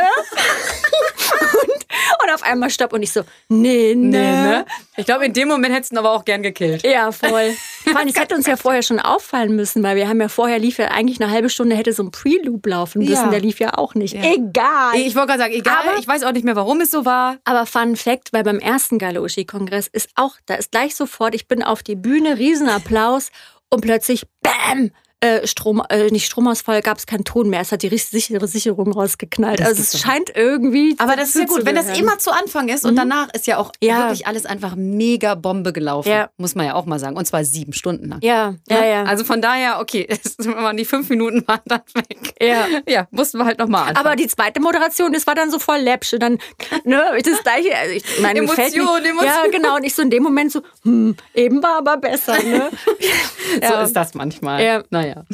[1.62, 1.86] und,
[2.22, 4.66] und auf einmal stopp und ich so, nee, nee, ne?
[4.96, 6.84] Ich glaube, in dem Moment hättest du ihn aber auch gern gekillt.
[6.84, 7.56] Ja, voll.
[7.84, 10.58] Vor allem, es hätte uns ja vorher schon auffallen müssen, weil wir haben ja vorher
[10.58, 13.12] lief ja eigentlich eine halbe Stunde hätte so ein Preloop laufen müssen.
[13.12, 13.28] Ja.
[13.28, 14.14] Der lief ja auch nicht.
[14.14, 14.22] Ja.
[14.22, 14.94] Egal.
[14.94, 15.78] Ich wollte gerade sagen, egal.
[15.82, 17.38] Aber, ich weiß auch nicht mehr, warum es so war.
[17.42, 21.64] Aber Fun Fact, weil beim ersten Galoshi-Kongress ist auch, da ist gleich sofort, ich bin
[21.64, 23.32] auf die Bühne, Riesenapplaus
[23.68, 24.92] und plötzlich, bam,
[25.24, 27.60] äh, Strom, äh, nicht Stromausfall, gab es keinen Ton mehr.
[27.60, 29.60] Es hat die sichere Sicherung rausgeknallt.
[29.60, 30.94] Das also es scheint irgendwie.
[30.98, 32.90] Aber das ist ja gut, wenn das immer zu Anfang ist mhm.
[32.90, 34.00] und danach ist ja auch ja.
[34.00, 36.10] wirklich alles einfach mega Bombe gelaufen.
[36.10, 36.28] Ja.
[36.36, 37.16] Muss man ja auch mal sagen.
[37.16, 38.18] Und zwar sieben Stunden lang.
[38.22, 39.04] Ja, ja, ja.
[39.04, 40.06] Also von daher, okay,
[40.78, 42.34] die fünf Minuten waren dann weg.
[42.40, 42.66] Ja.
[42.86, 44.06] Ja, mussten wir halt nochmal anfangen.
[44.06, 46.12] Aber die zweite Moderation, das war dann so voll läppsch.
[46.12, 46.38] Und dann,
[46.84, 47.74] ne, das gleiche.
[47.76, 49.24] Also ich, meine, Emotion, Emotion.
[49.24, 49.76] Ja, genau.
[49.76, 52.70] Und ich so in dem Moment so, hm, eben war aber besser, ne?
[53.66, 54.62] so ist das manchmal.
[54.62, 54.82] Ja.
[54.90, 55.13] Naja.
[55.14, 55.24] Ja.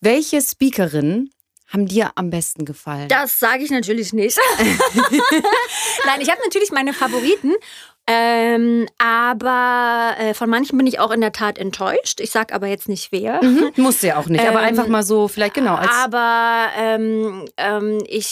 [0.00, 1.30] Welche Speakerin
[1.68, 3.08] haben dir am besten gefallen?
[3.08, 4.38] Das sage ich natürlich nicht.
[6.06, 7.52] Nein, ich habe natürlich meine Favoriten.
[8.10, 12.20] Ähm, aber äh, von manchen bin ich auch in der Tat enttäuscht.
[12.20, 13.44] Ich sage aber jetzt nicht wer.
[13.44, 15.74] Mhm, musste ja auch nicht, aber ähm, einfach mal so, vielleicht genau.
[15.74, 18.24] aber ähm, ähm ich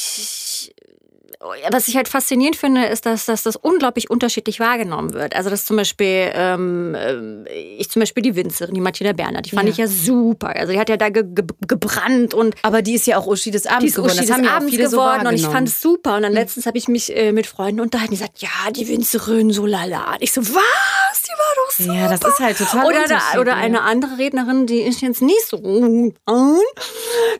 [1.70, 5.34] was ich halt faszinierend finde, ist, dass, dass das unglaublich unterschiedlich wahrgenommen wird.
[5.34, 9.50] Also, dass zum Beispiel, ähm, äh, ich zum Beispiel die Winzerin, die Martina Berner, die
[9.50, 9.72] fand ja.
[9.72, 10.48] ich ja super.
[10.48, 12.54] Also, die hat ja da ge ge gebrannt und.
[12.62, 14.12] Aber die ist ja auch Uschi des Abends die ist geworden.
[14.12, 16.16] Uschi des Abends geworden so und ich fand es super.
[16.16, 16.38] Und dann mhm.
[16.38, 20.14] letztens habe ich mich äh, mit Freunden unterhalten, die gesagt, ja, die Winzerin, so lala.
[20.14, 21.22] Und ich so, was?
[21.22, 21.94] Die war doch super.
[21.94, 25.46] Ja, das ist halt total Oder, da, oder eine andere Rednerin, die ist jetzt nicht
[25.48, 26.12] so.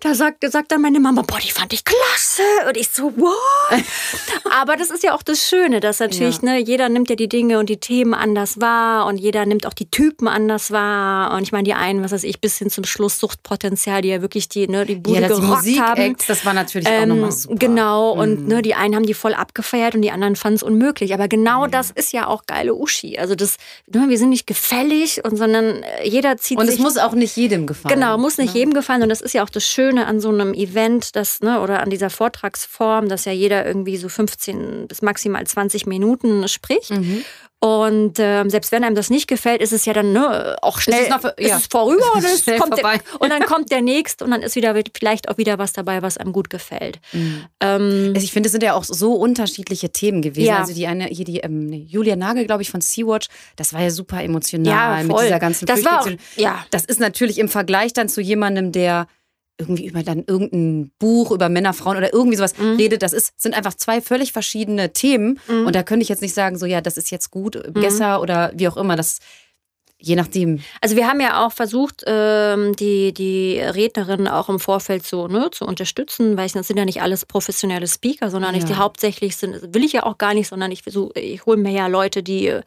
[0.01, 2.43] Da sagt, sagt dann meine Mama, boah, die fand ich klasse.
[2.69, 3.35] Und ich so, wow.
[4.51, 6.51] Aber das ist ja auch das Schöne, dass natürlich, ja.
[6.51, 9.73] ne, jeder nimmt ja die Dinge und die Themen anders wahr und jeder nimmt auch
[9.73, 11.35] die Typen anders wahr.
[11.35, 14.23] Und ich meine, die einen, was weiß ich, bis hin zum Schluss Suchtpotenzial, die ja
[14.23, 16.17] wirklich die, ne, die Bude ja, das gerockt Musik haben.
[16.27, 17.57] das war natürlich ähm, auch nochmal super.
[17.57, 18.49] Genau, und mhm.
[18.49, 21.13] ne, die einen haben die voll abgefeiert und die anderen fanden es unmöglich.
[21.15, 21.71] Aber genau mhm.
[21.71, 23.19] das ist ja auch geile Uschi.
[23.19, 23.57] Also das,
[23.93, 26.79] ne, wir sind nicht gefällig, und, sondern äh, jeder zieht und sich...
[26.79, 27.95] Und es muss auch nicht jedem gefallen.
[27.95, 28.61] Genau, muss nicht ne?
[28.61, 29.03] jedem gefallen.
[29.03, 31.91] Und das ist ja auch das Schöne an so einem Event, das, ne, oder an
[31.91, 36.91] dieser Vortragsform, dass ja jeder irgendwie so 15 bis maximal 20 Minuten spricht.
[36.91, 37.25] Mhm.
[37.59, 41.05] Und ähm, selbst wenn einem das nicht gefällt, ist es ja dann ne, auch schnell
[41.05, 41.33] ist es, noch, ja.
[41.37, 44.57] ist es vorüber und, es kommt der, und dann kommt der nächste und dann ist
[44.57, 47.01] wieder vielleicht auch wieder was dabei, was einem gut gefällt.
[47.13, 47.45] Mhm.
[47.61, 50.49] Ähm, also ich finde, es sind ja auch so unterschiedliche Themen gewesen.
[50.49, 50.59] Ja.
[50.59, 53.91] Also die eine, hier die ähm, Julia Nagel, glaube ich, von Sea-Watch, das war ja
[53.91, 56.65] super emotional ja, mit dieser ganzen das war auch, ja.
[56.71, 59.07] Das ist natürlich im Vergleich dann zu jemandem, der
[59.59, 62.77] irgendwie über dann irgendein Buch über Männer, Frauen oder irgendwie sowas mhm.
[62.77, 63.03] redet.
[63.03, 65.41] Das ist, sind einfach zwei völlig verschiedene Themen.
[65.49, 65.67] Mhm.
[65.67, 67.73] Und da könnte ich jetzt nicht sagen, so ja, das ist jetzt gut, mhm.
[67.73, 68.97] besser oder wie auch immer.
[68.97, 69.19] Das
[69.99, 70.61] Je nachdem.
[70.83, 75.51] Also wir haben ja auch versucht, ähm, die, die Rednerinnen auch im Vorfeld so, ne,
[75.51, 78.57] zu unterstützen, weil das sind ja nicht alles professionelle Speaker, sondern ja.
[78.59, 81.57] nicht die hauptsächlich sind, will ich ja auch gar nicht, sondern ich versuche, ich hole
[81.57, 82.63] mir ja Leute, die äh,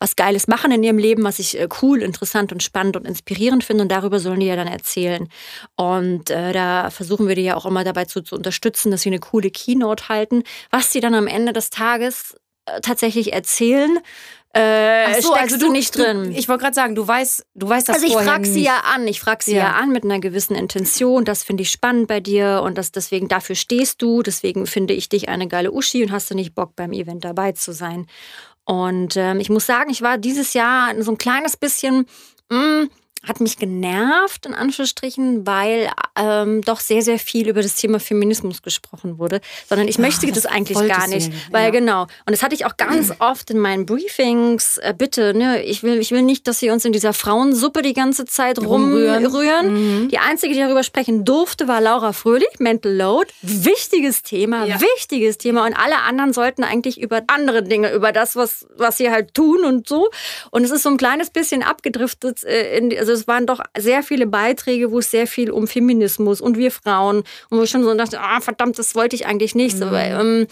[0.00, 3.62] was Geiles machen in ihrem Leben, was ich äh, cool, interessant und spannend und inspirierend
[3.62, 5.28] finde und darüber sollen die ja dann erzählen.
[5.76, 9.10] Und äh, da versuchen wir die ja auch immer dabei zu, zu unterstützen, dass sie
[9.10, 12.34] eine coole Keynote halten, was sie dann am Ende des Tages
[12.66, 14.00] äh, tatsächlich erzählen
[14.54, 16.24] äh, so, steckst also du, nicht drin.
[16.24, 18.82] Du, ich wollte gerade sagen, du weißt, du weißt das Also ich frage sie ja
[18.94, 19.64] an, ich frage sie ja.
[19.64, 19.72] ja.
[19.72, 21.24] an mit einer gewissen Intention.
[21.24, 24.22] Das finde ich spannend bei dir und das deswegen dafür stehst du.
[24.22, 27.52] Deswegen finde ich dich eine geile Uschi und hast du nicht Bock beim Event dabei
[27.52, 28.06] zu sein.
[28.64, 32.06] Und ähm, ich muss sagen, ich war dieses Jahr so ein kleines bisschen
[32.50, 32.90] mh, mm,
[33.26, 38.62] hat mich genervt, in Anführungsstrichen, weil ähm, doch sehr, sehr viel über das Thema Feminismus
[38.62, 39.40] gesprochen wurde.
[39.68, 41.30] Sondern ich möchte Ach, das, das eigentlich gar nicht.
[41.30, 41.34] Sehen.
[41.50, 41.70] Weil ja.
[41.70, 45.84] genau, und das hatte ich auch ganz oft in meinen Briefings, äh, bitte, ne, ich
[45.84, 49.24] will, ich will nicht, dass sie uns in dieser Frauensuppe die ganze Zeit rumrühren.
[49.24, 50.02] rumrühren.
[50.02, 50.08] Mhm.
[50.08, 53.28] Die einzige, die darüber sprechen durfte, war Laura Fröhlich, Mental Load.
[53.42, 54.80] Wichtiges Thema, ja.
[54.80, 55.64] wichtiges Thema.
[55.64, 59.64] Und alle anderen sollten eigentlich über andere Dinge, über das, was, was sie halt tun
[59.64, 60.10] und so.
[60.50, 64.02] Und es ist so ein kleines bisschen abgedriftet, äh, in, also es waren doch sehr
[64.02, 67.18] viele Beiträge, wo es sehr viel um Feminismus und wir Frauen
[67.50, 69.76] und wo ich schon so dachte, ah, verdammt, das wollte ich eigentlich nicht.
[69.76, 69.80] Mhm.
[69.80, 70.46] So, ähm,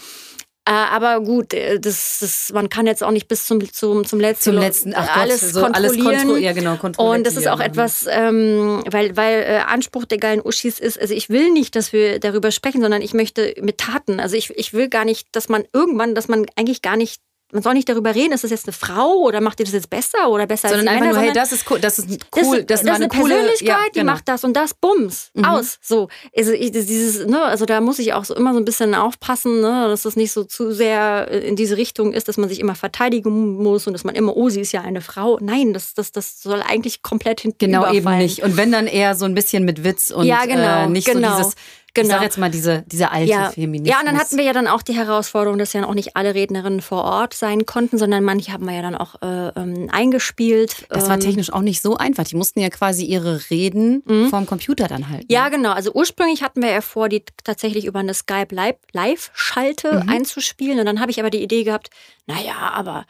[0.63, 4.19] äh, aber gut, äh, das, das, man kann jetzt auch nicht bis zum, zum, zum
[4.19, 6.07] letzten, zum letzten ach alles Gott, so kontrollieren.
[6.07, 10.19] Alles kontro ja, genau, und das ist auch etwas, ähm, weil, weil äh, Anspruch der
[10.19, 13.79] geilen Uschis ist, also ich will nicht, dass wir darüber sprechen, sondern ich möchte mit
[13.79, 14.19] Taten.
[14.19, 17.21] Also ich, ich will gar nicht, dass man irgendwann, dass man eigentlich gar nicht
[17.51, 19.89] man soll nicht darüber reden, ist das jetzt eine Frau oder macht ihr das jetzt
[19.89, 22.09] besser oder besser sondern als die einfach Männer, nur, hey, das ist cool, das ist
[22.09, 22.17] cool,
[22.63, 23.91] das, das, das ist eine, coole, Persönlichkeit, ja, genau.
[23.93, 25.45] die macht das und das, bums, mhm.
[25.45, 25.77] aus.
[25.81, 28.95] So, also ich, dieses, ne, also da muss ich auch so immer so ein bisschen
[28.95, 32.59] aufpassen, ne, dass das nicht so zu sehr in diese Richtung ist, dass man sich
[32.59, 35.37] immer verteidigen muss und dass man immer, oh, sie ist ja eine Frau.
[35.41, 38.43] Nein, das, das, das soll eigentlich komplett hinten Genau, eben nicht.
[38.43, 41.29] Und wenn dann eher so ein bisschen mit Witz und ja, genau, äh, nicht genau.
[41.31, 41.55] so dieses
[41.93, 42.07] Genau.
[42.07, 43.49] Ich sag jetzt mal diese, diese alte ja.
[43.49, 43.89] Feminismus.
[43.89, 46.33] Ja, und dann hatten wir ja dann auch die Herausforderung, dass ja auch nicht alle
[46.33, 50.85] Rednerinnen vor Ort sein konnten, sondern manche haben wir ja dann auch äh, ähm, eingespielt.
[50.89, 52.23] Das war ähm, technisch auch nicht so einfach.
[52.23, 54.29] Die mussten ja quasi ihre Reden mhm.
[54.29, 55.27] vom Computer dann halten.
[55.29, 55.71] Ja, genau.
[55.71, 58.55] Also ursprünglich hatten wir ja vor, die tatsächlich über eine Skype
[58.93, 60.09] Live-Schalte mhm.
[60.09, 60.79] einzuspielen.
[60.79, 61.89] Und dann habe ich aber die Idee gehabt,
[62.25, 63.05] naja, aber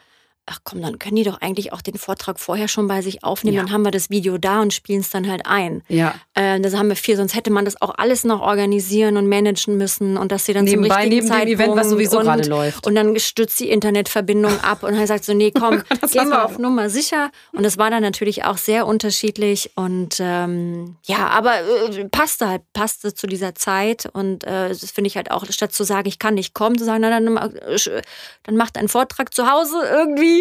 [0.46, 3.56] ach komm, dann können die doch eigentlich auch den Vortrag vorher schon bei sich aufnehmen.
[3.56, 3.62] Ja.
[3.62, 5.82] Dann haben wir das Video da und spielen es dann halt ein.
[5.88, 6.14] Ja.
[6.34, 9.76] Äh, das haben wir viel, sonst hätte man das auch alles noch organisieren und managen
[9.76, 12.24] müssen und dass sie dann Nebenbei, zum richtigen neben Zeitpunkt dem Event, was sowieso und,
[12.24, 12.86] gerade läuft.
[12.86, 16.58] Und dann stützt die Internetverbindung ab und er sagt so, nee, komm, gehen wir auf
[16.58, 17.30] Nummer sicher.
[17.52, 22.62] Und das war dann natürlich auch sehr unterschiedlich und ähm, ja, aber äh, passte halt,
[22.72, 26.18] passte zu dieser Zeit und äh, das finde ich halt auch, statt zu sagen, ich
[26.18, 28.02] kann nicht kommen, zu sagen, na, dann, äh,
[28.42, 30.31] dann macht einen Vortrag zu Hause irgendwie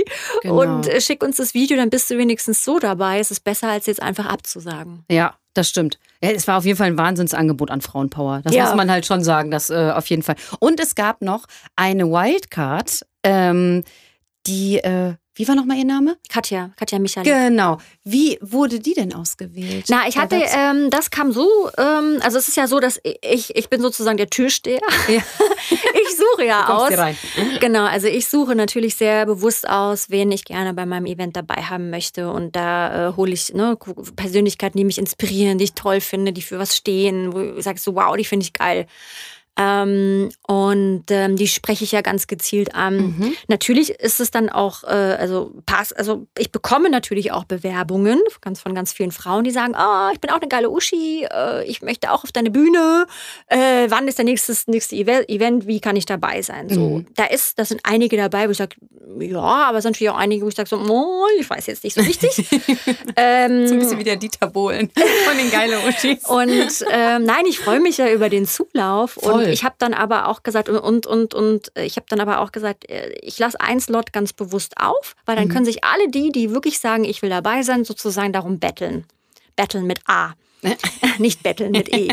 [0.41, 0.61] genau.
[0.61, 3.19] und äh, schick uns das Video, dann bist du wenigstens so dabei.
[3.19, 5.03] Es ist besser, als jetzt einfach abzusagen.
[5.09, 5.99] Ja, das stimmt.
[6.23, 8.41] Ja, es war auf jeden Fall ein Wahnsinnsangebot an Frauenpower.
[8.43, 8.65] Das ja.
[8.65, 10.35] muss man halt schon sagen, das äh, auf jeden Fall.
[10.59, 13.83] Und es gab noch eine Wildcard, ähm,
[14.47, 16.17] die äh, wie war nochmal Ihr Name?
[16.27, 17.23] Katja, Katja Michael.
[17.23, 17.77] Genau.
[18.03, 19.85] Wie wurde die denn ausgewählt?
[19.89, 23.55] Na, ich hatte, ähm, das kam so, ähm, also es ist ja so, dass ich,
[23.55, 24.81] ich bin sozusagen der Türsteher.
[25.07, 25.21] Ja.
[25.69, 26.89] ich suche ja aus.
[26.89, 27.17] Hier rein.
[27.61, 31.61] Genau, also ich suche natürlich sehr bewusst aus, wen ich gerne bei meinem Event dabei
[31.63, 32.29] haben möchte.
[32.29, 33.77] Und da äh, hole ich ne,
[34.17, 37.79] Persönlichkeiten, die mich inspirieren, die ich toll finde, die für was stehen, wo ich sage
[37.79, 38.85] so, wow, die finde ich geil.
[39.57, 42.97] Ähm, und ähm, die spreche ich ja ganz gezielt an.
[42.97, 43.33] Mhm.
[43.47, 48.61] Natürlich ist es dann auch, äh, also pass, also ich bekomme natürlich auch Bewerbungen ganz
[48.61, 51.81] von ganz vielen Frauen, die sagen, oh, ich bin auch eine geile Uschi, äh, ich
[51.81, 53.05] möchte auch auf deine Bühne.
[53.47, 55.67] Äh, wann ist der nächste, nächste Event?
[55.67, 56.69] Wie kann ich dabei sein?
[56.69, 57.07] So, mhm.
[57.15, 58.75] da ist, da sind einige dabei, wo ich sage,
[59.19, 61.83] ja, aber es sind natürlich auch einige, wo ich sage so, oh, ich weiß jetzt
[61.83, 62.37] nicht so richtig.
[63.17, 64.89] ähm, so ein bisschen wie der Dieter Bohlen
[65.25, 66.23] von den geilen Uschis.
[66.27, 69.11] Und ähm, nein, ich freue mich ja über den Zulauf.
[69.11, 69.33] Voll.
[69.33, 72.51] Und ich habe dann aber auch gesagt, und, und, und ich habe dann aber auch
[72.51, 75.51] gesagt, äh, ich lasse ein Slot ganz bewusst auf, weil dann mhm.
[75.51, 79.05] können sich alle die, die wirklich sagen, ich will dabei sein, sozusagen darum betteln.
[79.55, 80.33] Betteln mit A.
[81.17, 82.09] nicht betteln mit E.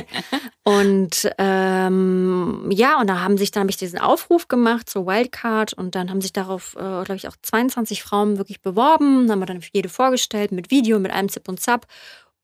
[0.65, 5.75] Und ähm, ja, und da haben sich, dann habe ich diesen Aufruf gemacht zur Wildcard
[5.75, 9.31] und dann haben sich darauf, äh, glaube ich, auch 22 Frauen wirklich beworben.
[9.31, 11.87] Haben wir dann jede vorgestellt mit Video, mit einem Zip und Zap.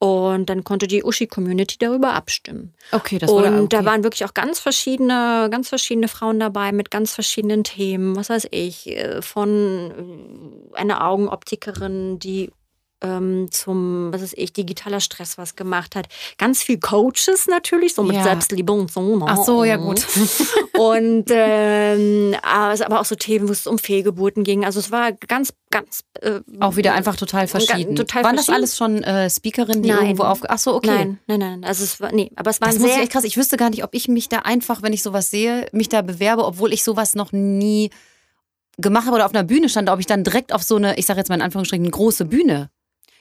[0.04, 2.74] Und dann konnte die Uschi-Community darüber abstimmen.
[2.92, 3.68] Okay, das war Und okay.
[3.70, 8.14] da waren wirklich auch ganz verschiedene, ganz verschiedene Frauen dabei mit ganz verschiedenen Themen.
[8.14, 12.52] Was weiß ich, äh, von äh, einer Augenoptikerin, die
[13.04, 16.06] ähm, zum, was ist ich, digitaler Stress was gemacht hat.
[16.38, 18.22] Ganz viel Coaches natürlich, so mit ja.
[18.22, 19.16] Selbstliebe und so.
[19.16, 19.24] Ne?
[19.28, 20.06] Ach so, ja gut.
[20.78, 24.64] und ähm, aber auch so Themen, wo es um Fehlgeburten ging.
[24.64, 26.04] Also es war ganz, ganz...
[26.20, 27.96] Äh, auch wieder einfach total verschieden.
[27.96, 28.46] Total waren verschieden?
[28.46, 30.02] das alles schon äh, Speakerinnen, die nein.
[30.02, 30.40] irgendwo auf...
[30.48, 30.88] Ach so, okay.
[30.88, 31.64] Nein, nein, nein.
[31.64, 32.86] Also es war, nee, aber es war das sehr...
[32.86, 33.24] Muss ich echt krass.
[33.24, 36.02] Ich wüsste gar nicht, ob ich mich da einfach, wenn ich sowas sehe, mich da
[36.02, 37.90] bewerbe, obwohl ich sowas noch nie
[38.78, 41.06] gemacht habe oder auf einer Bühne stand, ob ich dann direkt auf so eine, ich
[41.06, 42.70] sage jetzt mal in Anführungsstrichen, eine große Bühne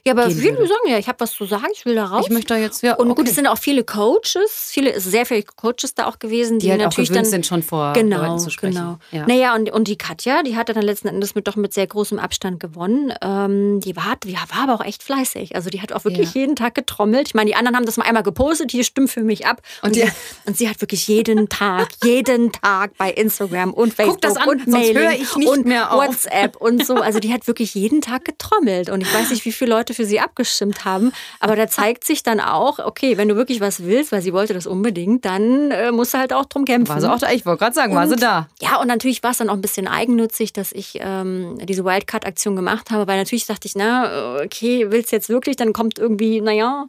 [0.06, 0.66] ja, aber viele würde.
[0.66, 2.26] sagen ja, ich habe was zu sagen, ich will da raus.
[2.26, 2.94] Ich möchte da jetzt, ja.
[2.94, 3.22] Und okay.
[3.22, 6.72] gut, es sind auch viele Coaches, viele, sehr viele Coaches da auch gewesen, die, die
[6.72, 8.74] halt natürlich dann sind schon vor genau, Leuten zu sprechen.
[8.74, 8.98] Genau.
[9.12, 9.26] Ja.
[9.26, 12.18] Naja, und, und die Katja, die hat dann letzten Endes mit doch mit sehr großem
[12.18, 13.14] Abstand gewonnen.
[13.22, 15.56] Ähm, die war, die war aber auch echt fleißig.
[15.56, 16.42] Also die hat auch wirklich ja.
[16.42, 17.28] jeden Tag getrommelt.
[17.28, 19.62] Ich meine, die anderen haben das mal einmal gepostet, die stimmt für mich ab.
[19.80, 20.10] Und, und, die,
[20.44, 24.66] und sie hat wirklich jeden Tag, jeden Tag bei Instagram und Facebook das an, und
[24.66, 26.96] Mailing und WhatsApp und so.
[26.96, 28.90] Also die hat wirklich jeden Tag getrommelt.
[28.90, 31.12] Und ich weiß nicht, wie viele Leute für sie abgestimmt abgestimmt haben.
[31.40, 34.54] Aber da zeigt sich dann auch, okay, wenn du wirklich was willst, weil sie wollte
[34.54, 36.92] das unbedingt, dann äh, musst du halt auch drum kämpfen.
[36.92, 37.30] War sie auch da?
[37.30, 38.48] Ich wollte gerade sagen, und, war sie da?
[38.60, 42.56] Ja, und natürlich war es dann auch ein bisschen eigennützig, dass ich ähm, diese Wildcard-Aktion
[42.56, 45.56] gemacht habe, weil natürlich dachte ich, na, okay, willst du jetzt wirklich?
[45.56, 46.86] Dann kommt irgendwie, naja,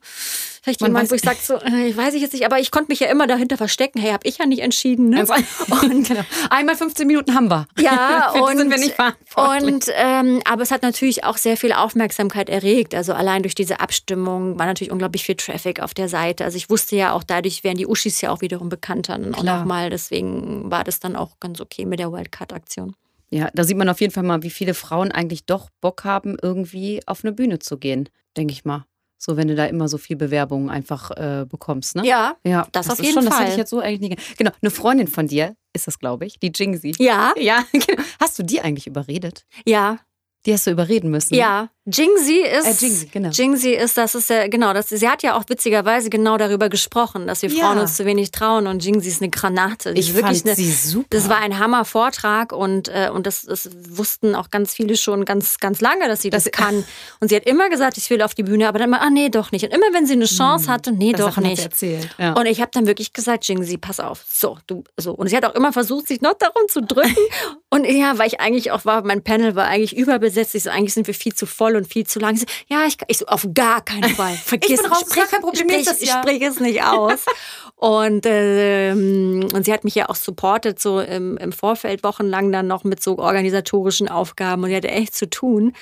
[0.66, 2.72] vielleicht Man jemand, wo ich sage, so, äh, ich weiß ich jetzt nicht, aber ich
[2.72, 4.00] konnte mich ja immer dahinter verstecken.
[4.00, 5.10] Hey, habe ich ja nicht entschieden.
[5.10, 5.20] Ne?
[5.22, 6.22] Und genau.
[6.50, 7.68] einmal 15 Minuten haben wir.
[7.80, 8.96] Ja, und, sind wir nicht
[9.36, 12.96] und ähm, aber es hat natürlich auch sehr viel Aufmerksamkeit erregt.
[12.96, 16.44] Also allein durch diese Abstimmung war natürlich unglaublich viel Traffic auf der Seite.
[16.44, 19.92] Also ich wusste ja auch, dadurch werden die Uschis ja auch wiederum bekannter und nochmal.
[19.92, 22.96] Deswegen war das dann auch ganz okay mit der Wildcard-Aktion.
[23.30, 26.38] Ja, da sieht man auf jeden Fall mal, wie viele Frauen eigentlich doch Bock haben,
[26.42, 28.86] irgendwie auf eine Bühne zu gehen, denke ich mal.
[29.18, 32.06] So, wenn du da immer so viel Bewerbungen einfach äh, bekommst, ne?
[32.06, 33.32] Ja, ja das, das auf jeden schon, Fall.
[33.32, 34.36] Das hätte ich jetzt so eigentlich nie.
[34.38, 36.94] Genau, eine Freundin von dir ist das, glaube ich, die Jingsy.
[36.98, 37.34] Ja.
[37.38, 38.04] Ja, genau.
[38.20, 39.46] Hast du die eigentlich überredet?
[39.66, 40.00] Ja.
[40.46, 41.34] Die hast du überreden müssen.
[41.34, 43.30] Ja, Jingzi ist, äh, Jingzi, genau.
[43.30, 47.28] Jingzi ist, das ist ja, genau, das, sie hat ja auch witzigerweise genau darüber gesprochen,
[47.28, 47.64] dass wir ja.
[47.64, 49.94] Frauen uns zu wenig trauen und Jingzi ist eine Granate.
[49.94, 51.06] Die ich wirklich fand eine, sie super.
[51.12, 55.60] Das war ein Hammer-Vortrag und, äh, und das, das wussten auch ganz viele schon ganz,
[55.60, 56.84] ganz lange, dass sie das, das kann.
[57.20, 59.30] Und sie hat immer gesagt, ich will auf die Bühne, aber dann immer, ah nee,
[59.30, 59.64] doch nicht.
[59.64, 60.74] Und immer wenn sie eine Chance hm.
[60.74, 61.62] hatte, nee, das doch nicht.
[61.62, 62.10] Erzählt.
[62.18, 62.34] Ja.
[62.34, 65.14] Und ich habe dann wirklich gesagt, Jingzi, pass auf, so, du, so.
[65.14, 67.16] Und sie hat auch immer versucht, sich noch darum zu drücken.
[67.70, 70.56] und ja, weil ich eigentlich auch war, mein Panel war eigentlich überbesetzt.
[70.56, 73.18] Ich so, eigentlich sind wir viel zu voll und viel zu lang ja, ich, ich
[73.18, 74.36] so, auf gar keinen Fall.
[74.36, 77.26] Vergiss ich bin raus, sprich, kein Problem, sprich, das ich sprich es nicht aus.
[77.76, 82.68] und, ähm, und sie hat mich ja auch supportet, so im, im Vorfeld wochenlang dann
[82.68, 85.74] noch mit so organisatorischen Aufgaben und sie hatte echt zu tun.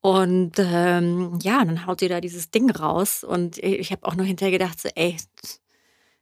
[0.00, 4.24] Und ähm, ja, dann haut sie da dieses Ding raus und ich habe auch noch
[4.24, 5.16] hinterher gedacht, so, ey,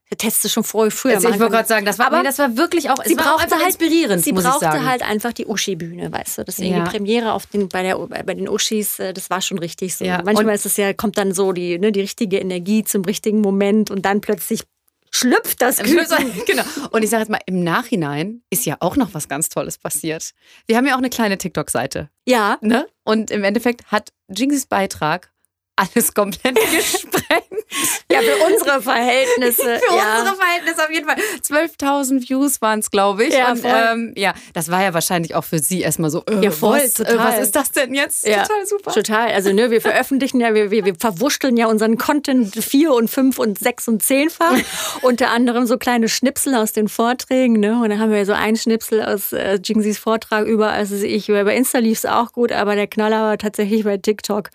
[0.09, 1.15] der testest schon vorher früher.
[1.15, 3.55] Also ich wollte gerade sagen, das war, aber nee, das war wirklich auch, sie brauchte
[3.55, 4.23] halt, inspirierend.
[4.23, 6.43] Sie brauchte halt einfach die Uschi-Bühne, weißt du.
[6.43, 6.83] Deswegen ja.
[6.83, 10.05] die Premiere auf den, bei, der, bei den Uschis, äh, das war schon richtig so.
[10.05, 10.21] Ja.
[10.23, 13.41] Manchmal und ist es ja, kommt dann so die, ne, die richtige Energie zum richtigen
[13.41, 14.61] Moment und dann plötzlich
[15.09, 16.31] schlüpft das Küken.
[16.45, 16.63] genau.
[16.91, 20.31] Und ich sage jetzt mal, im Nachhinein ist ja auch noch was ganz Tolles passiert.
[20.67, 22.09] Wir haben ja auch eine kleine TikTok-Seite.
[22.25, 22.57] Ja.
[22.61, 22.87] Ne?
[23.03, 25.31] Und im Endeffekt hat Jinxes Beitrag
[25.75, 27.44] alles komplett gesprengt.
[28.11, 29.61] ja, für unsere Verhältnisse.
[29.87, 30.19] für ja.
[30.19, 31.17] unsere Verhältnisse auf jeden Fall.
[31.41, 33.33] 12.000 Views waren es, glaube ich.
[33.33, 36.51] Ja, und, ähm, ja, das war ja wahrscheinlich auch für sie erstmal so, äh, ja,
[36.51, 37.15] voll, was, total.
[37.15, 38.27] Äh, was ist das denn jetzt?
[38.27, 38.91] Ja, total super.
[38.91, 39.31] Total.
[39.31, 43.39] Also, ne, wir veröffentlichen ja, wir, wir, wir verwurschteln ja unseren Content vier und fünf
[43.39, 44.55] und sechs und zehnfach.
[45.01, 47.59] Unter anderem so kleine Schnipsel aus den Vorträgen.
[47.59, 47.81] Ne?
[47.81, 51.55] Und dann haben wir so einen Schnipsel aus äh, Jingsis Vortrag über, also ich, bei
[51.55, 54.49] Insta lief es auch gut, aber der Knaller war tatsächlich bei TikTok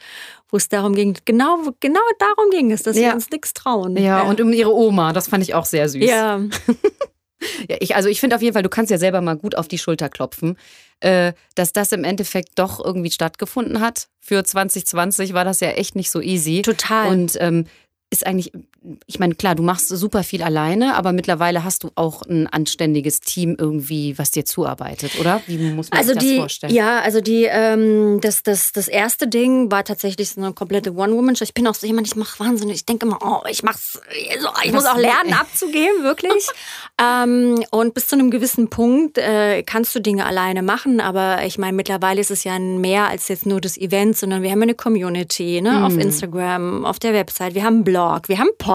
[0.51, 3.09] wo es darum ging, genau, genau darum ging es, dass ja.
[3.09, 3.97] wir uns nichts trauen.
[3.97, 6.05] Ja, ja, und um ihre Oma, das fand ich auch sehr süß.
[6.05, 6.41] Ja.
[7.69, 9.69] ja ich, also ich finde auf jeden Fall, du kannst ja selber mal gut auf
[9.69, 10.57] die Schulter klopfen,
[11.01, 14.09] äh, dass das im Endeffekt doch irgendwie stattgefunden hat.
[14.21, 16.63] Für 2020 war das ja echt nicht so easy.
[16.63, 17.09] Total.
[17.09, 17.67] Und ähm,
[18.11, 18.53] ist eigentlich,
[19.07, 23.21] ich meine, klar, du machst super viel alleine, aber mittlerweile hast du auch ein anständiges
[23.21, 25.43] Team irgendwie, was dir zuarbeitet, oder?
[25.47, 26.75] Wie muss man also sich das die, vorstellen?
[26.75, 31.45] Ja, also die, ähm, das, das, das erste Ding war tatsächlich so eine komplette One-Woman-Show.
[31.45, 34.01] Ich bin auch so jemand, ich mache wahnsinnig, ich denke immer, oh, ich mach's,
[34.65, 36.47] ich muss auch lernen abzugeben, wirklich.
[37.03, 41.59] ähm, und bis zu einem gewissen Punkt äh, kannst du Dinge alleine machen, aber ich
[41.59, 44.75] meine, mittlerweile ist es ja mehr als jetzt nur das Event, sondern wir haben eine
[44.75, 45.85] Community, ne, mm.
[45.85, 48.70] auf Instagram, auf der Website, wir haben einen Blog wir haben Podcast.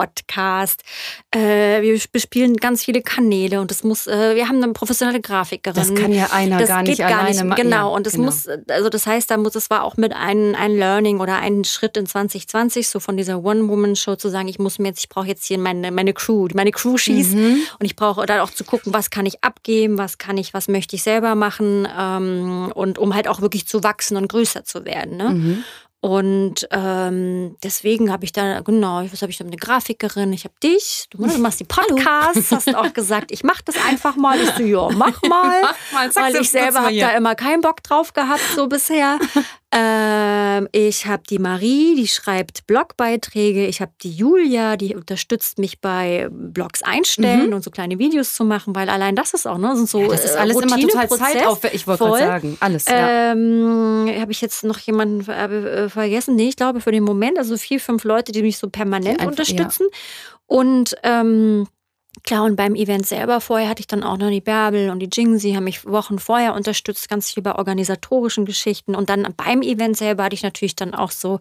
[1.31, 5.75] Äh, wir bespielen ganz viele Kanäle und das muss, äh, wir haben eine professionelle Grafikerin.
[5.75, 7.61] Das kann ja einer das gar nicht gar alleine machen.
[7.61, 8.25] Genau, Ja, und das genau.
[8.25, 11.63] muss, also das heißt, da muss, es war auch mit ein, ein Learning oder ein
[11.63, 15.27] Schritt in 2020, so von dieser One-Woman-Show zu sagen, ich muss mir jetzt, ich brauche
[15.27, 17.57] jetzt hier meine, meine Crew, meine Crew schießt Mhm.
[17.79, 20.67] und ich brauche dann auch zu gucken, was kann ich abgeben, was kann ich, was
[20.67, 24.85] möchte ich selber machen ähm, und um halt auch wirklich zu wachsen und größer zu
[24.85, 25.17] werden.
[25.17, 25.29] Ne?
[25.29, 25.63] Mhm.
[26.05, 30.53] Und ähm, deswegen habe ich da, genau, was habe ich da, eine Grafikerin, ich habe
[30.61, 34.39] dich, du, machst die Podcasts, hast auch gesagt, ich mache das einfach mal.
[34.39, 35.61] Ich so, ja, mach mal.
[35.63, 39.17] Mach mal, weil ich selber habe da immer keinen Bock drauf gehabt, so bisher.
[39.77, 43.67] Ähm, ich habe die Marie, die schreibt Blogbeiträge.
[43.67, 48.45] Ich habe die Julia, die unterstützt mich bei Blogs einstellen und so kleine Videos zu
[48.45, 50.05] machen, weil allein das ist auch, ne, sind so Mhm.
[50.05, 51.81] Ja, das ist äh, alles immer total zeitaufwendig.
[51.81, 52.85] Ich wollte gerade sagen, alles.
[52.87, 53.31] Ja.
[53.33, 56.35] Ähm, habe ich jetzt noch jemanden äh, vergessen?
[56.35, 59.31] Nee, ich glaube für den Moment, also vier, fünf Leute, die mich so permanent einfach-
[59.31, 59.87] unterstützen.
[60.47, 61.67] Und ähm,
[62.23, 65.09] klar, und beim Event selber vorher hatte ich dann auch noch die Bärbel und die
[65.11, 68.95] Jingsi, haben mich Wochen vorher unterstützt, ganz viel bei organisatorischen Geschichten.
[68.95, 71.39] Und dann beim Event selber hatte ich natürlich dann auch so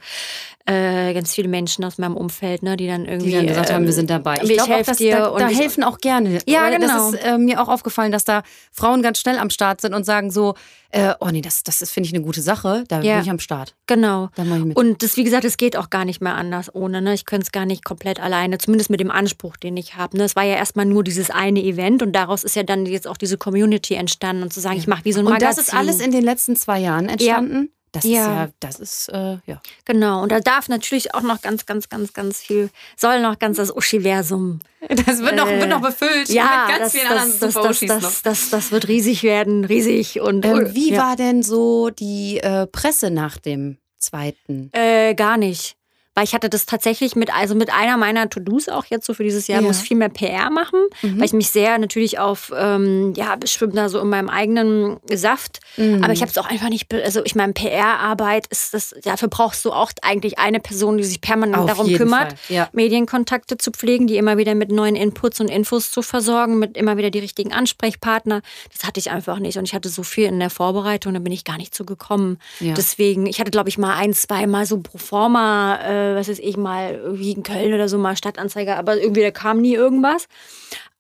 [0.66, 3.82] äh, ganz viele Menschen aus meinem Umfeld, ne, die dann irgendwie die dann gesagt haben,
[3.82, 4.40] ähm, wir sind dabei.
[4.42, 6.38] ich glaube dass dir da, und da ich- helfen auch gerne.
[6.46, 7.10] Ja, genau.
[7.12, 10.04] Das ist äh, mir auch aufgefallen, dass da Frauen ganz schnell am Start sind und
[10.04, 10.54] sagen so,
[10.90, 12.84] äh, oh nee, das, das ist, finde ich, eine gute Sache.
[12.88, 13.14] Da Ja.
[13.16, 13.74] bin ich am Start.
[13.88, 14.30] Genau.
[14.36, 14.76] Da ich.
[14.76, 17.02] Und das, wie gesagt, es geht auch gar nicht mehr anders ohne.
[17.02, 17.14] Ne?
[17.14, 20.16] Ich könnte es gar nicht komplett alleine, zumindest mit dem Anspruch, den ich habe.
[20.16, 20.22] Ne?
[20.24, 23.18] Es war ja erstmal nur dieses eine Event und daraus ist ja dann jetzt auch
[23.18, 25.56] diese Community entstanden und zu sagen, ich mache wie so ein und Magazin.
[25.56, 27.70] das ist alles in den letzten zwei Jahren entstanden.
[27.92, 28.34] Das ist Ja.
[28.44, 29.60] ja, das ist, äh, ja.
[29.84, 30.22] Genau.
[30.22, 33.70] Und da darf natürlich auch noch ganz, ganz, ganz, ganz viel, soll noch ganz das
[33.70, 34.60] Uschiversum.
[34.88, 37.54] Das wird noch, Äh, wird noch befüllt Ja, mit ganz das, vielen das, anderen das,
[37.54, 38.22] das, das, noch.
[38.22, 40.20] das, das, wird riesig werden, riesig.
[40.20, 41.02] Und Ähm, wie ja.
[41.02, 44.70] war denn so die äh, Presse nach dem zweiten?
[44.72, 45.76] Äh, gar nicht.
[46.14, 49.24] Weil ich hatte das tatsächlich mit, also mit einer meiner To-Dos auch jetzt so für
[49.24, 49.66] dieses Jahr, Ja.
[49.66, 51.18] muss viel mehr PR machen, Mhm.
[51.18, 55.60] weil ich mich sehr natürlich auf, ähm, ja, schwimme da so in meinem eigenen Saft.
[55.76, 56.04] Mhm.
[56.04, 59.64] Aber ich habe es auch einfach nicht, also ich meine, PR-Arbeit ist das, dafür brauchst
[59.64, 62.68] du auch eigentlich eine Person, die sich permanent Auf darum kümmert, ja.
[62.72, 66.96] Medienkontakte zu pflegen, die immer wieder mit neuen Inputs und Infos zu versorgen, mit immer
[66.96, 68.42] wieder die richtigen Ansprechpartner.
[68.72, 69.58] Das hatte ich einfach nicht.
[69.58, 72.38] Und ich hatte so viel in der Vorbereitung, da bin ich gar nicht zu gekommen.
[72.60, 72.74] Ja.
[72.74, 76.38] Deswegen, ich hatte, glaube ich, mal ein, zwei Mal so pro forma, äh, was weiß
[76.38, 80.26] ich, mal irgendwie in Köln oder so mal Stadtanzeiger, aber irgendwie da kam nie irgendwas.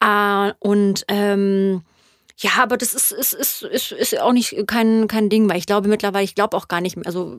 [0.00, 1.82] Äh, und ähm,
[2.38, 5.66] ja, aber das ist, ist, ist, ist, ist auch nicht kein, kein Ding, weil ich
[5.66, 7.38] glaube mittlerweile, ich glaube auch gar nicht mehr, also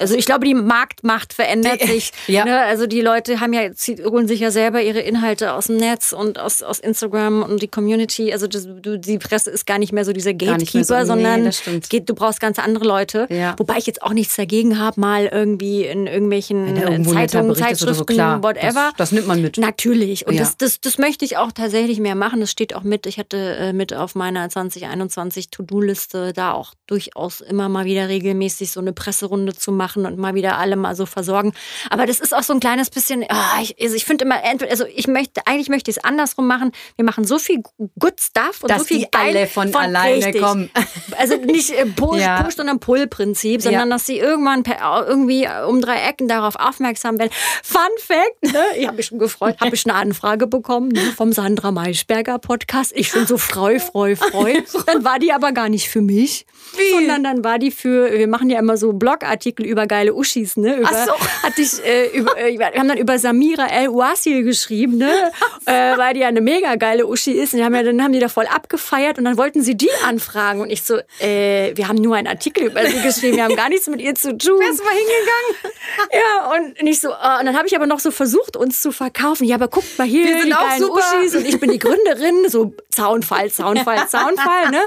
[0.00, 2.12] also ich glaube, die Marktmacht verändert Die- sich.
[2.26, 2.44] ja.
[2.44, 2.58] Ne?
[2.60, 3.62] Also die Leute haben ja,
[4.04, 7.68] holen sich ja selber ihre Inhalte aus dem Netz und aus, aus Instagram und die
[7.68, 8.32] Community.
[8.32, 11.50] Also das, du, die Presse ist gar nicht mehr so dieser Gatekeeper, so, nee, sondern
[11.88, 13.26] geht, du brauchst ganz andere Leute.
[13.30, 13.54] Ja.
[13.58, 18.42] Wobei ich jetzt auch nichts dagegen habe, mal irgendwie in irgendwelchen Zeitungen, Zeitschriften, so, klar,
[18.42, 18.90] whatever.
[18.96, 19.58] Das, das nimmt man mit.
[19.58, 20.26] Natürlich.
[20.26, 20.40] Und Ja.
[20.40, 22.40] das, das, das möchte ich auch tatsächlich mehr machen.
[22.40, 23.06] Das steht auch mit.
[23.06, 28.70] Ich hatte äh, mit auf meiner 2021 To-Do-Liste da auch durchaus immer mal wieder regelmäßig
[28.72, 31.52] so eine Presserunde zu machen und mal wieder alle mal so versorgen.
[31.90, 34.70] Aber das ist auch so ein kleines bisschen, ah, ich, also ich finde immer, entweder-
[34.70, 36.72] also ich möchte, eigentlich möchte ich es andersrum machen.
[36.96, 37.62] Wir machen so viel
[37.98, 40.42] good stuff und Dass so viel die alle von alleine richtig.
[40.42, 40.70] kommen.
[41.18, 42.42] Also nicht äh, Push, Ja.
[42.42, 43.94] Push sondern Pull-Prinzip, sondern Ja.
[43.96, 47.30] dass sie irgendwann per, irgendwie um drei Ecken darauf aufmerksam werden.
[47.62, 48.62] Fun Fact, ne?
[48.78, 51.00] ich habe mich schon gefreut, habe ich eine Anfrage bekommen ne?
[51.16, 52.92] vom Sandra Maischberger Podcast.
[52.94, 54.54] Ich bin so freu, freu, freu.
[54.86, 56.90] Dann war die aber gar nicht für mich, Wie?
[56.92, 60.76] sondern dann war die für, wir machen ja immer so Blogartikel über geile Uschis, ne?
[60.76, 61.12] Über, Ach so.
[61.42, 65.10] Hatte ich, äh, über, äh, wir haben dann über Samira El Ouasil geschrieben, ne?
[65.66, 67.52] äh, weil die ja eine mega geile Uschi ist.
[67.52, 69.90] Und die haben ja, dann haben die da voll abgefeiert und dann wollten sie die
[70.06, 70.60] anfragen.
[70.60, 73.68] Und ich so, äh, wir haben nur einen Artikel über sie geschrieben, wir haben gar
[73.68, 74.60] nichts mit ihr zu tun.
[74.60, 75.74] Wärst mal hingegangen?
[76.12, 78.92] Ja, und nicht so, ah, und dann habe ich aber noch so versucht, uns zu
[78.92, 79.44] verkaufen.
[79.44, 81.00] Ja, aber guckt mal hier, Wir sind die auch geilen super.
[81.18, 84.80] Uschis und ich bin die Gründerin, so Zaunfall, Zaunfall, Zaunfall, ne?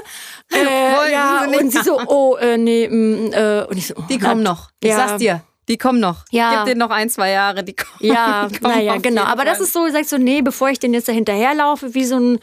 [0.52, 4.02] Äh, ja, sie und sie so, oh, äh, nee, mm, äh, und ich so, oh,
[4.08, 4.70] Die kommen noch.
[4.84, 4.96] Ich Ja.
[5.08, 5.42] sag's dir.
[5.68, 6.24] Die kommen noch.
[6.30, 6.56] Ja.
[6.56, 7.64] Gib denen noch ein, zwei Jahre.
[7.64, 7.90] Die kommen.
[8.00, 9.22] Ja, die kommen naja, genau.
[9.22, 12.18] Aber das ist so, sagst du, nee, bevor ich den jetzt da hinterherlaufe, wie so
[12.18, 12.38] ein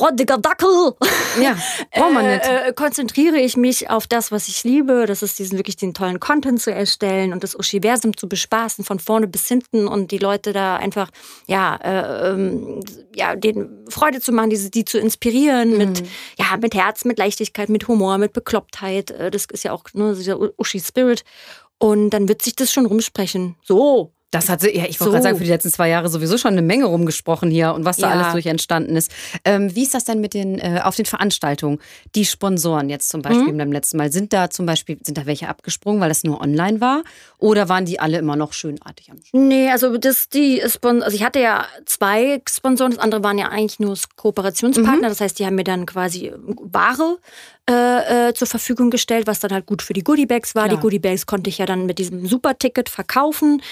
[0.00, 0.94] roddiger Dackel,
[1.42, 1.56] Ja,
[1.92, 2.44] braucht man nicht.
[2.44, 5.04] äh, äh, konzentriere ich mich auf das, was ich liebe.
[5.06, 8.98] Das ist diesen wirklich den tollen Content zu erstellen und das Uschiversum zu bespaßen von
[8.98, 11.10] vorne bis hinten und die Leute da einfach
[11.46, 12.80] ja, äh, ähm,
[13.14, 16.02] ja, denen Freude zu machen, diese, die zu inspirieren mit
[16.38, 19.10] ja mit Herz, mit Leichtigkeit, mit Humor, mit Beklopptheit.
[19.10, 21.24] Äh, Das ist ja auch ne, dieser Uschi Spirit.
[21.78, 23.56] Und dann wird sich das schon rumsprechen.
[23.64, 25.10] So, Das hat sie, ja, ich wollte so.
[25.10, 27.98] gerade sagen, für die letzten zwei Jahre sowieso schon eine Menge rumgesprochen hier und was
[27.98, 28.14] da ja.
[28.14, 29.12] alles durch entstanden ist.
[29.44, 31.78] Ähm, wie ist das denn mit den, äh, auf den Veranstaltungen?
[32.16, 33.58] Die Sponsoren jetzt zum Beispiel mhm.
[33.58, 36.80] beim letzten Mal, sind da zum Beispiel, sind da welche abgesprungen, weil das nur online
[36.80, 37.04] war?
[37.38, 39.34] Oder waren die alle immer noch schönartig am Start?
[39.34, 43.50] Nee, also das, die Spon also ich hatte ja zwei Sponsoren, das andere waren ja
[43.50, 44.96] eigentlich nur Kooperationspartner.
[44.96, 45.12] Mhm.
[45.12, 47.18] Das heißt, die haben mir dann quasi Ware
[47.70, 50.64] äh, äh, zur Verfügung gestellt, was dann halt gut für die Goodiebags war.
[50.64, 50.76] Klar.
[50.76, 53.62] Die Goodiebags konnte ich ja dann mit diesem Superticket verkaufen.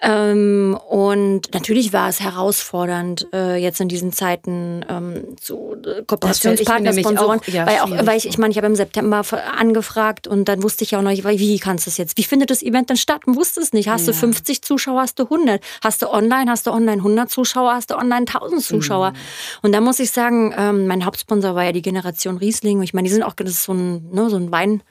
[0.00, 6.92] Ähm, und natürlich war es herausfordernd, äh, jetzt in diesen Zeiten ähm, so äh, Kooperationspartner,
[6.92, 7.40] Sponsoren.
[7.40, 9.22] Auch, ja, weil, auch, weil ich, ich meine, ich habe im September
[9.56, 12.18] angefragt und dann wusste ich ja auch noch, wie kannst du es jetzt?
[12.18, 13.26] Wie findet das Event dann statt?
[13.26, 13.88] Man wusste es nicht.
[13.88, 14.12] Hast ja.
[14.12, 15.62] du 50 Zuschauer, hast du 100.
[15.82, 19.12] Hast du online, hast du online 100 Zuschauer, hast du online 1000 Zuschauer.
[19.12, 19.16] Mhm.
[19.62, 22.82] Und da muss ich sagen, ähm, mein Hauptsponsor war ja die Generation Riesling.
[22.82, 24.82] Ich meine, die sind auch das ist so ein, ne, so ein Wein.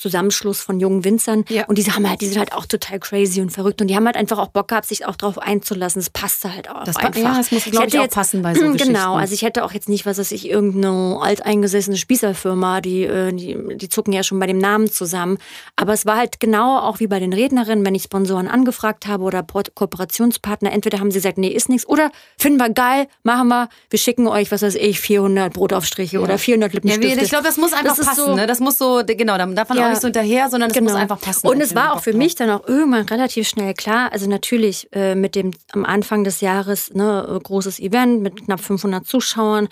[0.00, 1.44] Zusammenschluss von jungen Winzern.
[1.48, 1.66] Ja.
[1.66, 3.80] Und die haben halt, die sind halt auch total crazy und verrückt.
[3.80, 6.00] Und die haben halt einfach auch Bock gehabt, sich auch darauf einzulassen.
[6.00, 7.20] Das passte halt auch das einfach.
[7.20, 8.96] Ja, das muss, glaube ich, auch jetzt, passen bei so Genau, Geschichten.
[8.96, 13.76] also ich hätte auch jetzt nicht, was weiß ich, irgendeine alteingesessene Spießerfirma, die, äh, die,
[13.76, 15.38] die zucken ja schon bei dem Namen zusammen.
[15.76, 19.24] Aber es war halt genau auch wie bei den Rednerinnen, wenn ich Sponsoren angefragt habe
[19.24, 23.68] oder Kooperationspartner, entweder haben sie gesagt, nee, ist nichts, oder finden wir geil, machen wir,
[23.90, 26.22] wir schicken euch, was weiß ich, 400 Brotaufstriche ja.
[26.22, 27.16] oder 400 Lippenstifte.
[27.16, 28.24] Ja, ich glaube, das muss einfach das passen.
[28.24, 28.46] So, ne?
[28.46, 30.90] Das muss so, genau, davon ja, nicht so hinterher, sondern es genau.
[30.90, 31.46] muss einfach passen.
[31.46, 35.14] Und es war auch für mich dann auch irgendwann relativ schnell klar, also natürlich äh,
[35.14, 39.68] mit dem am Anfang des Jahres ne, großes Event mit knapp 500 Zuschauern.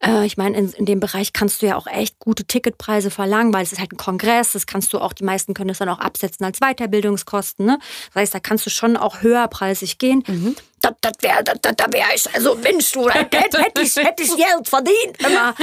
[0.00, 3.52] Äh, ich meine, in, in, dem Bereich kannst du ja auch echt gute Ticketpreise verlangen,
[3.52, 5.88] weil es ist halt ein Kongress, das kannst du auch, die meisten können das dann
[5.88, 7.66] auch absetzen als Weiterbildungskosten.
[7.66, 7.78] Ne?
[8.12, 10.22] Das heißt, da kannst du schon auch höherpreisig gehen.
[10.26, 13.38] Mhm das, das wäre, da, da wär ich, also Mensch, du, hätte
[13.80, 15.18] ich, hätte ich Geld verdient.
[15.18, 15.54] Immer.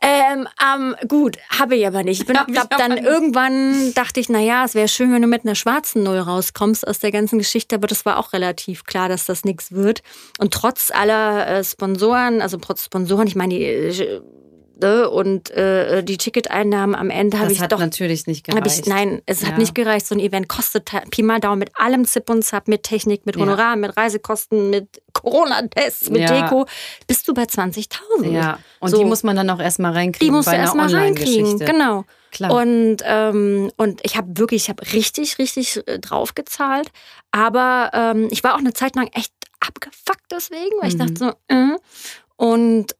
[0.00, 2.22] Ähm, ähm, gut, habe ich aber nicht.
[2.22, 5.54] Ich bin, glaub, dann irgendwann dachte ich, naja, es wäre schön, wenn du mit einer
[5.54, 9.44] schwarzen Null rauskommst aus der ganzen Geschichte, aber das war auch relativ klar, dass das
[9.44, 10.02] nichts wird.
[10.38, 14.20] Und trotz aller äh, Sponsoren, also trotz Sponsoren, ich meine, die äh,
[14.80, 15.08] Ne?
[15.08, 17.78] Und äh, die Ticketeinnahmen am Ende habe ich hat doch.
[17.78, 18.80] natürlich nicht gereicht.
[18.80, 19.48] Ich, nein, es ja.
[19.48, 20.06] hat nicht gereicht.
[20.06, 23.36] So ein Event kostet Pi mal Daumen mit allem Zip und Zap, mit Technik, mit
[23.36, 23.76] Honorar, ja.
[23.76, 26.42] mit Reisekosten, mit Corona-Tests, mit ja.
[26.42, 26.66] Deko.
[27.06, 28.30] Bist du bei 20.000.
[28.30, 28.98] Ja, und so.
[28.98, 30.26] die muss man dann auch erstmal reinkriegen.
[30.26, 32.04] Die musst du erstmal reinkriegen, genau.
[32.32, 32.52] Klar.
[32.52, 36.90] Und, ähm, und ich habe wirklich, ich habe richtig, richtig äh, draufgezahlt.
[37.30, 40.94] Aber ähm, ich war auch eine Zeit lang echt abgefuckt deswegen, weil mhm.
[40.94, 41.76] ich dachte so, äh.
[42.36, 42.96] Und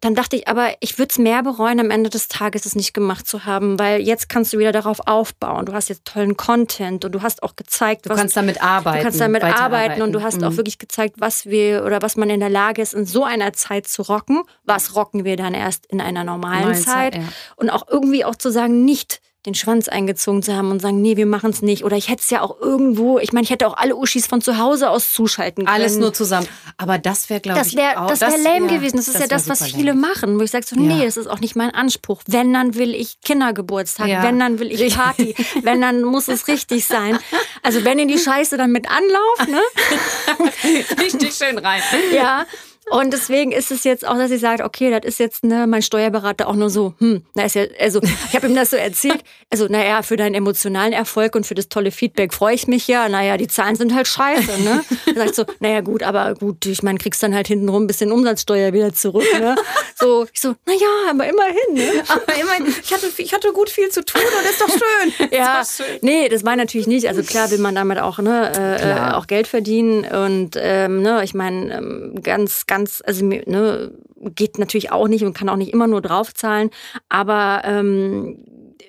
[0.00, 2.94] dann dachte ich, aber ich würde es mehr bereuen, am Ende des Tages es nicht
[2.94, 5.66] gemacht zu haben, weil jetzt kannst du wieder darauf aufbauen.
[5.66, 8.98] Du hast jetzt tollen Content und du hast auch gezeigt, du was, kannst damit arbeiten.
[8.98, 10.48] Du kannst damit arbeiten und du hast mhm.
[10.48, 13.52] auch wirklich gezeigt, was wir oder was man in der Lage ist, in so einer
[13.52, 14.42] Zeit zu rocken.
[14.64, 17.14] Was rocken wir dann erst in einer normalen, Zeit?
[17.14, 17.22] Zeit ja.
[17.56, 21.16] Und auch irgendwie auch zu sagen, nicht den Schwanz eingezogen zu haben und sagen, nee,
[21.16, 21.84] wir machen es nicht.
[21.84, 24.40] Oder ich hätte es ja auch irgendwo, ich meine, ich hätte auch alle Uschis von
[24.40, 25.74] zu Hause aus zuschalten können.
[25.74, 26.46] Alles nur zusammen.
[26.76, 28.08] Aber das wäre, glaube ich, wär, auch...
[28.08, 28.96] Das wäre lame ja, gewesen.
[28.96, 30.00] Das, das ist ja das, was viele lame.
[30.00, 30.38] machen.
[30.38, 31.04] Wo ich sage so, nee, ja.
[31.04, 32.22] das ist auch nicht mein Anspruch.
[32.26, 34.08] Wenn, dann will ich Kindergeburtstag.
[34.08, 34.22] Ja.
[34.22, 35.34] Wenn, dann will ich Party.
[35.62, 37.18] wenn, dann muss es richtig sein.
[37.62, 40.82] Also wenn in die Scheiße dann mit Anlauf, ne?
[41.00, 41.82] richtig schön rein.
[42.12, 42.44] Ja,
[42.90, 45.82] und deswegen ist es jetzt auch, dass sie sagt, okay, das ist jetzt ne, mein
[45.82, 49.22] Steuerberater auch nur so, hm, na ist ja, also ich habe ihm das so erzählt,
[49.50, 53.08] also naja, für deinen emotionalen Erfolg und für das tolle Feedback freue ich mich ja,
[53.08, 54.84] naja, die Zahlen sind halt scheiße, ne?
[55.06, 58.12] Er sagt so, naja gut, aber gut, ich meine, kriegst dann halt hintenrum ein bisschen
[58.12, 59.56] Umsatzsteuer wieder zurück, ne?
[59.96, 62.02] So, ich so, naja, aber immerhin, ne?
[62.08, 65.28] Aber immerhin, ich hatte, ich hatte gut viel zu tun und ist doch schön.
[65.36, 65.98] ja, schön.
[66.02, 69.26] nee, das war natürlich nicht, also klar will man damit auch, ne, äh, äh auch
[69.26, 73.92] Geld verdienen und ähm, ne, ich meine, ähm, ganz, ganz ganz, also ne,
[74.34, 76.70] geht natürlich auch nicht und kann auch nicht immer nur draufzahlen.
[77.08, 78.44] Aber ähm,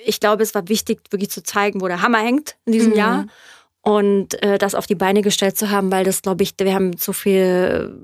[0.06, 2.98] ich glaube, es war wichtig, wirklich zu zeigen, wo der Hammer hängt in diesem mhm.
[2.98, 3.26] Jahr
[3.82, 6.98] und äh, das auf die Beine gestellt zu haben, weil das, glaube ich, wir haben
[6.98, 7.98] so viel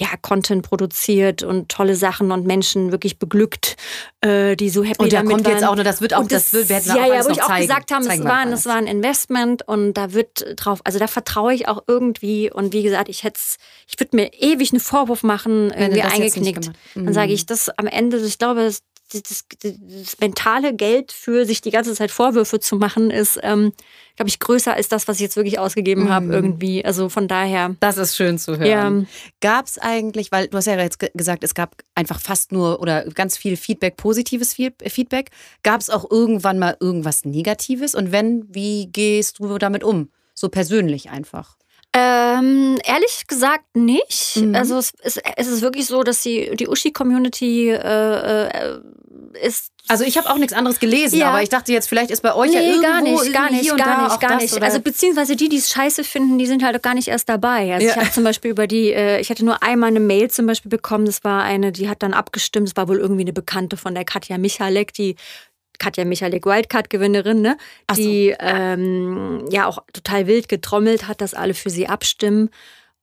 [0.00, 3.76] ja, Content produziert und tolle Sachen und Menschen wirklich beglückt,
[4.20, 5.52] äh, die so happy und da damit kommt waren.
[5.54, 7.48] jetzt auch, das wird auch, das, das wird, werden ja, auch ja, wo ich auch
[7.48, 10.98] zeigen, gesagt habe, es war, ein, es war ein Investment und da wird drauf, also
[10.98, 13.40] da vertraue ich auch irgendwie und wie gesagt, ich hätte
[13.86, 16.70] ich würde mir ewig einen Vorwurf machen, irgendwie eingeknickt.
[16.94, 17.04] Mhm.
[17.06, 18.70] Dann sage ich, das am Ende, ich glaube,
[19.12, 23.72] das, das, mentale Geld für sich die ganze Zeit Vorwürfe zu machen, ist, ähm,
[24.16, 26.08] glaube ich, größer als das, was ich jetzt wirklich ausgegeben mhm.
[26.08, 26.84] habe irgendwie.
[26.84, 27.76] Also von daher.
[27.80, 29.00] Das ist schön zu hören.
[29.02, 29.06] Ja.
[29.40, 33.04] Gab es eigentlich, weil du hast ja jetzt gesagt, es gab einfach fast nur oder
[33.04, 35.30] ganz viel Feedback, positives Feedback.
[35.62, 37.94] Gab es auch irgendwann mal irgendwas Negatives?
[37.94, 40.10] Und wenn, wie gehst du damit um?
[40.34, 41.56] So persönlich einfach.
[41.98, 44.36] Ähm, ehrlich gesagt nicht.
[44.36, 44.54] Mhm.
[44.54, 48.80] Also es ist, es ist wirklich so, dass die, die Uschi-Community äh, äh,
[49.42, 51.28] ist also ich habe auch nichts anderes gelesen, ja.
[51.28, 53.76] aber ich dachte jetzt, vielleicht ist bei euch nee, ja irgendwo gar nicht, gar nicht,
[53.76, 54.62] gar nicht, gar nicht.
[54.62, 57.72] Also beziehungsweise die, die es scheiße finden, die sind halt gar nicht erst dabei.
[57.72, 57.92] Also ja.
[57.92, 60.70] ich habe zum Beispiel über die, äh, ich hatte nur einmal eine Mail zum Beispiel
[60.70, 63.94] bekommen, das war eine, die hat dann abgestimmt, das war wohl irgendwie eine Bekannte von
[63.94, 65.14] der Katja Michalek, die
[65.78, 67.56] Katja Michalek Wildcard-Gewinnerin, ne?
[67.90, 67.96] So.
[67.96, 72.50] die ähm, ja auch total wild getrommelt hat, dass alle für sie abstimmen.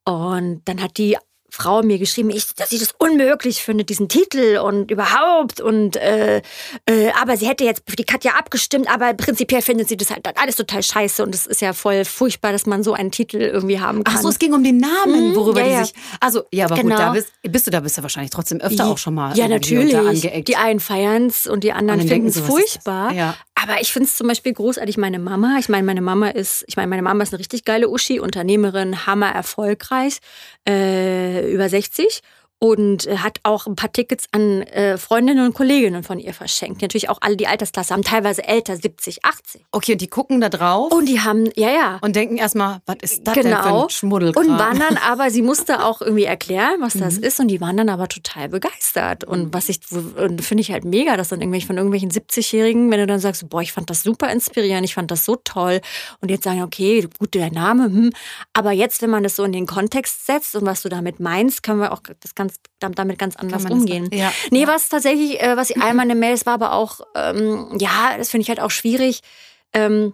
[0.05, 1.17] Und dann hat die
[1.55, 5.61] Frau mir geschrieben, ich, dass sie das unmöglich findet, diesen Titel und überhaupt.
[5.61, 6.41] Und äh,
[6.87, 10.25] äh, aber sie hätte jetzt für die Katja abgestimmt, aber prinzipiell findet sie das halt
[10.35, 11.21] alles total scheiße.
[11.21, 14.15] Und es ist ja voll furchtbar, dass man so einen Titel irgendwie haben kann.
[14.17, 15.79] Ach so, es ging um den Namen, mhm, worüber ja, ja.
[15.81, 15.95] die sich.
[16.19, 16.95] Also, ja, aber genau.
[16.95, 19.37] gut, da bist, bist, du da bist du wahrscheinlich trotzdem öfter auch schon mal.
[19.37, 20.43] Ja, natürlich.
[20.45, 23.13] Die einen feiern es und die anderen finden es furchtbar.
[23.13, 23.35] Ja.
[23.63, 25.55] Aber ich finde es zum Beispiel großartig, meine Mama.
[25.57, 29.05] Ich meine, meine Mama ist, ich meine, meine Mama ist eine richtig geile Uschi, Unternehmerin,
[29.05, 30.19] hammer erfolgreich,
[30.67, 32.21] äh, über 60
[32.63, 36.81] und äh, hat auch ein paar Tickets an äh, Freundinnen und Kolleginnen von ihr verschenkt.
[36.81, 39.65] Natürlich auch alle die Altersklasse haben, teilweise älter, 70, 80.
[39.71, 40.93] Okay, und die gucken da drauf?
[40.93, 41.99] Und die haben, ja, ja.
[42.01, 43.49] Und denken erstmal, was ist das genau.
[43.49, 44.45] denn für ein Schmuddelkram?
[44.45, 47.23] Und waren dann aber, sie musste auch irgendwie erklären, was das mhm.
[47.23, 49.25] ist und die waren dann aber total begeistert.
[49.25, 49.53] Und mhm.
[49.53, 53.19] was ich, finde ich halt mega, dass dann irgendwelche von irgendwelchen 70-Jährigen, wenn du dann
[53.19, 55.81] sagst, boah, ich fand das super inspirierend, ich fand das so toll
[56.21, 58.13] und jetzt sagen, okay, gut, der Name, hm.
[58.53, 61.61] aber jetzt, wenn man das so in den Kontext setzt und was du damit meinst,
[61.61, 62.35] können wir auch das
[62.79, 64.09] ganz damit ganz anders umgehen.
[64.13, 64.31] Ja.
[64.51, 68.17] Nee, was tatsächlich, äh, was ich einmal eine Mail, es war aber auch, ähm, ja,
[68.17, 69.21] das finde ich halt auch schwierig.
[69.73, 70.13] Ähm,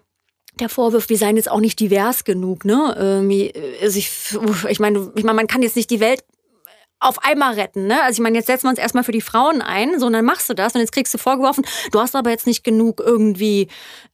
[0.60, 2.96] der Vorwurf, wir seien jetzt auch nicht divers genug, ne?
[2.98, 4.12] Irgendwie, also ich,
[4.70, 6.24] ich meine, ich meine, man kann jetzt nicht die Welt
[7.00, 7.88] auf einmal retten.
[7.88, 8.02] Ne?
[8.04, 10.26] Also ich meine, jetzt setzen wir uns erstmal für die Frauen ein, so und dann
[10.26, 13.68] machst du das und jetzt kriegst du vorgeworfen, du hast aber jetzt nicht genug irgendwie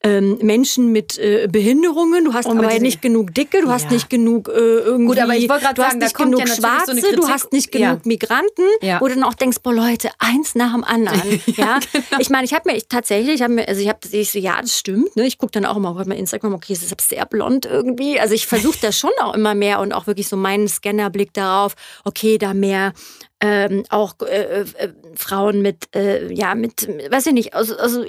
[0.03, 3.73] ähm, Menschen mit äh, Behinderungen, du hast aber nicht genug Dicke, du ja.
[3.73, 6.95] hast nicht genug äh, irgendwie, Gut, aber ich du sagen, hast nicht genug ja Schwarze,
[6.95, 8.01] so du hast nicht genug ja.
[8.03, 8.63] Migranten,
[8.99, 11.41] wo du dann auch denkst, boah Leute, eins nach dem anderen.
[11.47, 12.05] ja, genau.
[12.19, 14.37] Ich meine, ich habe mir ich, tatsächlich, ich habe mir, also ich habe, ich so,
[14.37, 15.15] ja, das stimmt.
[15.15, 15.25] Ne?
[15.25, 18.19] Ich gucke dann auch immer auf meinem Instagram, okay, es ist sehr blond irgendwie.
[18.19, 21.73] Also ich versuche das schon auch immer mehr und auch wirklich so meinen Scannerblick darauf,
[22.03, 22.93] okay, da mehr mehr
[23.41, 28.07] ähm, auch äh, äh, Frauen mit, äh, ja, mit, weiß ich nicht, also, also ne,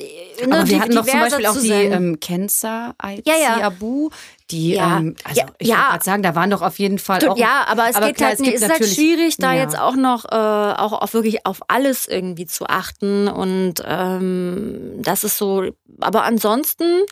[0.51, 2.95] Aber wir hatten doch zum Beispiel auch die ähm, Kenza
[3.25, 3.67] ja, ja.
[3.67, 4.11] Abu,
[4.51, 4.99] die, ja.
[4.99, 5.99] ähm, also ja, ich ja.
[6.01, 7.37] sagen, da waren doch auf jeden Fall auch.
[7.37, 9.62] Ja, aber es aber geht klar, halt, es ist halt schwierig, da ja.
[9.62, 15.25] jetzt auch noch äh, auch auf wirklich auf alles irgendwie zu achten und ähm, das
[15.25, 15.64] ist so.
[16.01, 17.03] Aber ansonsten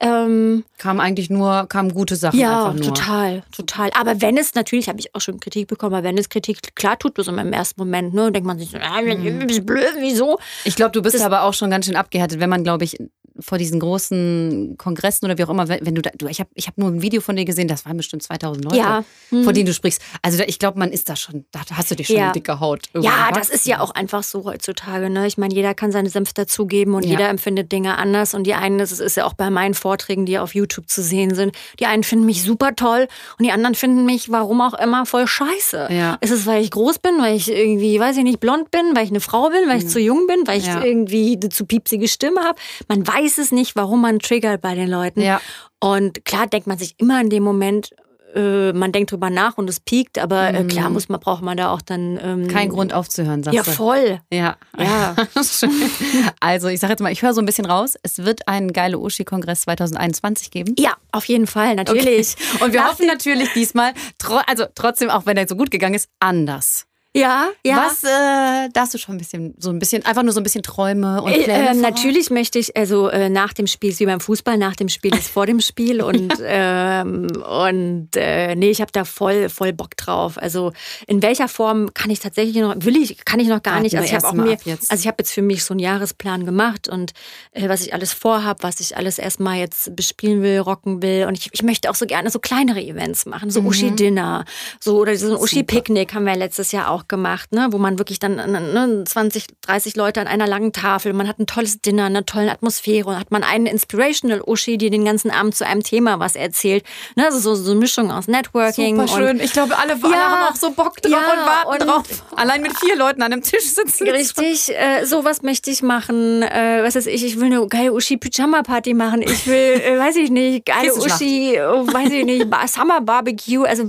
[0.00, 3.90] ähm, kam eigentlich nur, kamen gute Sachen ja, total, total.
[3.98, 6.98] Aber wenn es natürlich, habe ich auch schon Kritik bekommen, aber wenn es Kritik, klar
[6.98, 9.46] tut das im ersten Moment, ne, denkt man sich so, ah, mhm.
[9.66, 10.38] blöd, wieso?
[10.64, 12.96] Ich glaube, du bist das, aber auch schon ganz schön abgehärtet, wenn man, glaube ich,
[13.40, 16.66] vor diesen großen Kongressen oder wie auch immer, wenn du da, du, ich habe ich
[16.66, 19.04] hab nur ein Video von dir gesehen, das waren bestimmt 2000 Leute, ja.
[19.30, 19.44] mhm.
[19.44, 20.02] von denen du sprichst.
[20.22, 22.24] Also ich glaube, man ist da schon, da hast du dich schon ja.
[22.24, 22.88] eine dicke Haut.
[22.98, 25.10] Ja, das ist ja auch einfach so heutzutage.
[25.10, 25.26] Ne?
[25.26, 27.12] Ich meine, jeder kann seine Senf dazugeben und ja.
[27.12, 28.34] jeder empfindet Dinge anders.
[28.34, 31.34] Und die einen, das ist ja auch bei meinen Vorträgen, die auf YouTube zu sehen
[31.34, 33.08] sind, die einen finden mich super toll
[33.38, 35.88] und die anderen finden mich, warum auch immer, voll scheiße.
[36.20, 39.04] Ist es, weil ich groß bin, weil ich irgendwie, weiß ich nicht, blond bin, weil
[39.04, 39.88] ich eine Frau bin, weil ich mhm.
[39.88, 42.58] zu jung bin, weil ich irgendwie eine zu piepsige Stimme habe?
[42.88, 45.20] Man weiß weiß es nicht, warum man triggert bei den Leuten.
[45.20, 45.40] Ja.
[45.80, 47.90] Und klar denkt man sich immer in dem Moment,
[48.34, 50.94] äh, man denkt drüber nach und es piekt, aber äh, klar mhm.
[50.94, 52.18] muss man, braucht man da auch dann.
[52.22, 53.70] Ähm, Kein Grund aufzuhören, sagst ja, du.
[53.70, 54.20] Ja, voll.
[54.32, 54.56] Ja.
[54.78, 55.14] ja.
[56.40, 57.96] also, ich sage jetzt mal, ich höre so ein bisschen raus.
[58.02, 60.74] Es wird einen geile Uschi-Kongress 2021 geben.
[60.78, 62.34] Ja, auf jeden Fall, natürlich.
[62.54, 62.64] Okay.
[62.64, 65.94] Und wir Nach hoffen natürlich diesmal, tro also trotzdem, auch wenn er so gut gegangen
[65.94, 66.87] ist, anders.
[67.18, 67.86] Ja, ja.
[67.86, 70.62] Was äh, darfst du schon ein bisschen, so ein bisschen, einfach nur so ein bisschen
[70.62, 71.70] Träume und äh, Pläne?
[71.70, 74.88] Äh, natürlich möchte ich, also äh, nach dem Spiel ist wie beim Fußball, nach dem
[74.88, 79.72] Spiel ist vor dem Spiel und ähm, und äh, nee, ich habe da voll voll
[79.72, 80.38] Bock drauf.
[80.38, 80.72] Also
[81.06, 83.96] in welcher Form kann ich tatsächlich noch, will ich, kann ich noch gar nicht.
[83.96, 86.88] Also ich habe auch mir, also ich habe jetzt für mich so einen Jahresplan gemacht
[86.88, 87.12] und
[87.52, 91.36] äh, was ich alles vorhab, was ich alles erstmal jetzt bespielen will, rocken will und
[91.36, 93.68] ich, ich möchte auch so gerne so kleinere Events machen, so mhm.
[93.68, 94.44] Uschi Dinner,
[94.78, 97.68] so oder so ein Uschi Picknick haben wir letztes Jahr auch auch gemacht, ne?
[97.70, 101.46] wo man wirklich dann ne, 20, 30 Leute an einer langen Tafel, man hat ein
[101.46, 105.54] tolles Dinner, eine tolle Atmosphäre und hat man einen Inspirational Uschi, die den ganzen Abend
[105.54, 106.84] zu einem Thema was erzählt.
[107.16, 107.24] Ne?
[107.24, 109.00] Also so, so eine Mischung aus Networking.
[109.00, 109.40] Super schön.
[109.40, 112.24] ich glaube, alle, alle haben auch so Bock drauf ja, und warten und drauf.
[112.36, 114.08] Allein mit vier Leuten an einem Tisch sitzen.
[114.08, 116.42] Richtig, äh, sowas möchte ich machen.
[116.42, 119.22] Äh, was weiß ich, ich will eine geile Uschi-Pyjama-Party machen.
[119.22, 123.64] Ich will, äh, weiß ich nicht, geile Uschi, oh, weiß ich nicht, Summer Barbecue.
[123.64, 123.84] Also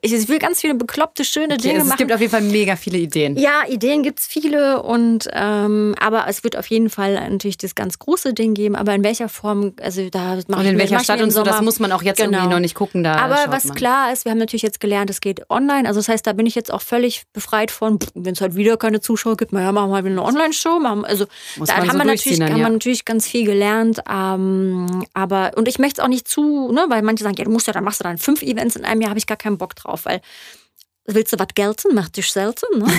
[0.00, 3.36] ich will ganz viele bekloppte, schöne Dinge es gibt auf jeden Fall mega viele Ideen.
[3.36, 7.74] Ja, Ideen gibt es viele und ähm, aber es wird auf jeden Fall natürlich das
[7.74, 8.76] ganz große Ding geben.
[8.76, 11.78] Aber in welcher Form, also da mache Und in welcher Stadt und so, das muss
[11.78, 12.38] man auch jetzt genau.
[12.38, 13.04] irgendwie noch nicht gucken.
[13.04, 13.76] Da aber was man.
[13.76, 15.86] klar ist, wir haben natürlich jetzt gelernt, es geht online.
[15.86, 18.76] Also das heißt, da bin ich jetzt auch völlig befreit von, wenn es halt wieder
[18.76, 20.80] keine Zuschauer gibt, naja, machen wir halt eine Online-Show.
[21.02, 21.26] Also
[21.56, 22.54] muss da haben, so wir natürlich, dann, ja.
[22.54, 24.00] haben wir natürlich ganz viel gelernt.
[24.10, 27.50] Ähm, aber und ich möchte es auch nicht zu, ne, weil manche sagen, ja, du
[27.50, 29.58] musst ja, dann machst du dann fünf Events in einem Jahr, habe ich gar keinen
[29.58, 30.20] Bock drauf, weil
[31.04, 32.78] willst du was gelten, macht dich selten.
[32.78, 32.86] Ne?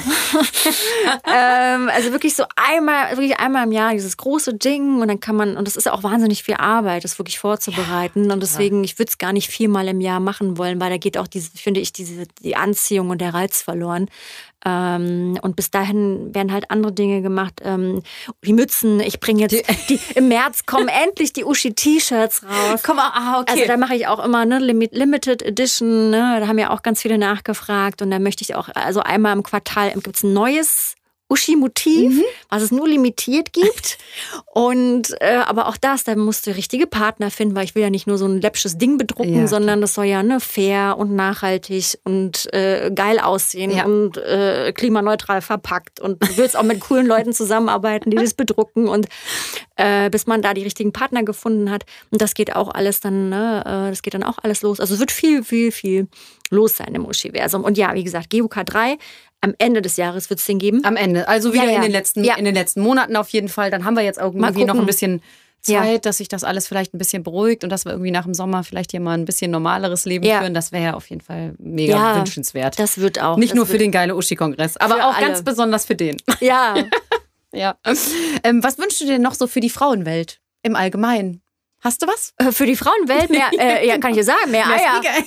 [1.25, 5.35] ähm, also wirklich so einmal, wirklich einmal im Jahr dieses große Ding und dann kann
[5.35, 8.25] man, und das ist auch wahnsinnig viel Arbeit, das wirklich vorzubereiten.
[8.25, 10.97] Ja, und deswegen, ich würde es gar nicht viermal im Jahr machen wollen, weil da
[10.97, 14.09] geht auch diese, finde ich, diese, die Anziehung und der Reiz verloren.
[14.65, 17.61] Ähm, und bis dahin werden halt andere Dinge gemacht.
[17.63, 18.01] Ähm,
[18.45, 22.81] die Mützen, ich bringe jetzt, die, die, im März kommen endlich die Uschi-T-Shirts raus.
[22.83, 23.53] Komm, ah, okay.
[23.53, 26.37] Also da mache ich auch immer ne, Limited Edition, ne?
[26.39, 29.43] da haben ja auch ganz viele nachgefragt und da möchte ich auch, also einmal im
[29.43, 30.95] Quartal gibt es ein neues
[31.33, 32.23] Uschi-Motiv, mhm.
[32.49, 33.97] was es nur limitiert gibt.
[34.53, 37.89] Und äh, aber auch das, da musst du richtige Partner finden, weil ich will ja
[37.89, 41.15] nicht nur so ein läppsches Ding bedrucken, ja, sondern das soll ja ne, fair und
[41.15, 43.85] nachhaltig und äh, geil aussehen ja.
[43.85, 45.99] und äh, klimaneutral verpackt.
[45.99, 49.07] Und du willst auch mit coolen Leuten zusammenarbeiten, die das bedrucken und
[49.75, 51.85] äh, bis man da die richtigen Partner gefunden hat.
[52.11, 54.79] Und das geht auch alles dann, ne, äh, das geht dann auch alles los.
[54.79, 56.07] Also es wird viel, viel, viel
[56.51, 57.63] los sein im Uschi-Versum.
[57.63, 58.97] Und ja, wie gesagt, GUK 3
[59.43, 60.85] am Ende des Jahres wird es den geben.
[60.85, 61.75] Am Ende, also wieder ja, ja.
[61.75, 62.35] In, den letzten, ja.
[62.35, 63.69] in den letzten Monaten auf jeden Fall.
[63.71, 65.21] Dann haben wir jetzt irgendwie noch ein bisschen
[65.59, 68.33] Zeit, dass sich das alles vielleicht ein bisschen beruhigt und dass wir irgendwie nach dem
[68.33, 70.53] Sommer vielleicht hier mal ein bisschen normaleres Leben führen.
[70.53, 72.79] Das wäre ja auf jeden Fall mega wünschenswert.
[72.79, 73.37] Das wird auch.
[73.37, 75.27] Nicht nur für den geile Uschi-Kongress, aber auch alle.
[75.27, 76.17] ganz besonders für den.
[76.39, 76.75] Ja.
[77.53, 77.75] ja.
[78.43, 81.42] Ähm, was wünschst du dir noch so für die Frauenwelt im Allgemeinen?
[81.83, 82.33] Hast du was?
[82.37, 85.01] Äh, für die Frauenwelt mehr, äh, ja, kann ich dir sagen, mehr Eier.
[85.01, 85.17] mehr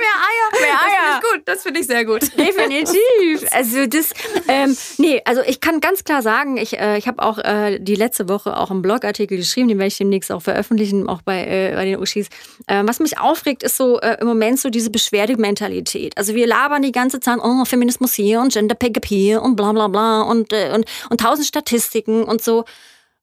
[0.00, 0.50] Eier.
[0.60, 1.20] Mehr Eier.
[1.22, 1.42] Das finde ich gut.
[1.44, 2.22] Das finde ich sehr gut.
[2.36, 2.98] Definitiv.
[3.52, 4.10] Also das,
[4.48, 7.94] ähm, nee, also ich kann ganz klar sagen, ich, äh, ich habe auch äh, die
[7.94, 11.74] letzte Woche auch einen Blogartikel geschrieben, den werde ich demnächst auch veröffentlichen, auch bei, äh,
[11.74, 12.28] bei den Uschis.
[12.66, 16.16] Ähm, was mich aufregt, ist so äh, im Moment so diese Beschwerdementalität.
[16.16, 19.54] Also wir labern die ganze Zeit, oh, Feminismus hier und Gender Pay Gap hier und
[19.56, 22.64] bla bla bla und, äh, und, und tausend Statistiken und so.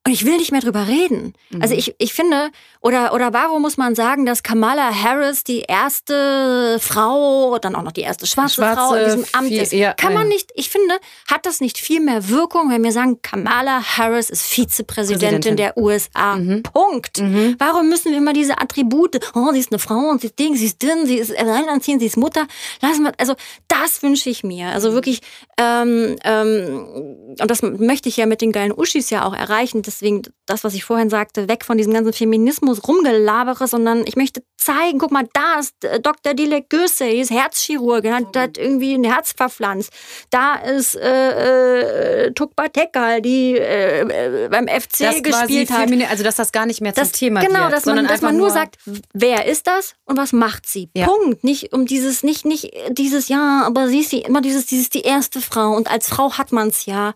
[0.05, 1.33] Und ich will nicht mehr drüber reden.
[1.49, 1.61] Mhm.
[1.61, 6.77] Also ich, ich finde, oder, oder warum muss man sagen, dass Kamala Harris die erste
[6.79, 9.73] Frau, dann auch noch die erste schwarze, schwarze Frau in diesem Amt viel, ist?
[9.73, 10.95] Ja, Kann man nicht, ich finde,
[11.29, 16.37] hat das nicht viel mehr Wirkung, wenn wir sagen, Kamala Harris ist Vizepräsidentin der USA.
[16.37, 16.63] Mhm.
[16.63, 17.19] Punkt.
[17.19, 17.55] Mhm.
[17.59, 20.55] Warum müssen wir immer diese Attribute, oh, sie ist eine Frau und sie ist Ding,
[20.55, 22.47] sie ist dünn, sie ist alleinerziehend, sie ist Mutter.
[22.81, 23.35] Lassen wir, also
[23.67, 24.69] das wünsche ich mir.
[24.69, 25.19] Also wirklich,
[25.57, 30.21] ähm, ähm, und das möchte ich ja mit den geilen Uschis ja auch erreichen, deswegen
[30.45, 34.99] das, was ich vorhin sagte, weg von diesem ganzen Feminismus rumgelabere, sondern ich möchte zeigen,
[34.99, 36.33] guck mal, da ist äh, Dr.
[36.33, 39.91] Dilek Gösse, die ist Herzchirurgin, hat, hat irgendwie ein Herz verpflanzt.
[40.29, 45.89] Da ist äh, äh, Tukba Tekal, die äh, äh beim FC das gespielt hat.
[46.09, 48.37] also dass das gar nicht mehr das, zum Thema genau, wird, dass man, dass man
[48.37, 48.77] nur sagt,
[49.13, 50.89] wer ist das und was macht sie?
[50.95, 51.05] Ja.
[51.05, 51.43] Punkt.
[51.43, 55.01] Nicht um dieses, nicht, nicht dieses, ja, aber sie ist die, immer dieses, dieses die
[55.01, 57.13] erste Frau und als Frau hat man es ja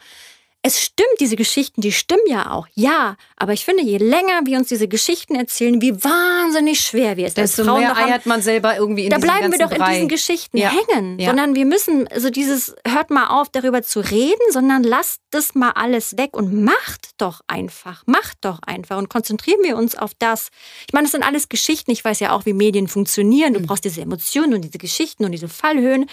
[0.66, 2.68] es stimmt, diese Geschichten, die stimmen ja auch.
[2.74, 7.28] Ja, aber ich finde, je länger wir uns diese Geschichten erzählen, wie wahnsinnig schwer wir
[7.28, 10.08] es Desto Frauen mehr eiert man selber irgendwie in Da bleiben wir doch in diesen
[10.08, 10.72] Geschichten ja.
[10.72, 11.20] hängen.
[11.20, 11.28] Ja.
[11.28, 15.72] Sondern wir müssen, also dieses, hört mal auf, darüber zu reden, sondern lasst das mal
[15.72, 18.04] alles weg und macht doch einfach.
[18.06, 20.48] Macht doch einfach und konzentrieren wir uns auf das.
[20.88, 21.92] Ich meine, das sind alles Geschichten.
[21.92, 23.54] Ich weiß ja auch, wie Medien funktionieren.
[23.54, 23.66] Du mhm.
[23.66, 26.06] brauchst diese Emotionen und diese Geschichten und diese Fallhöhen.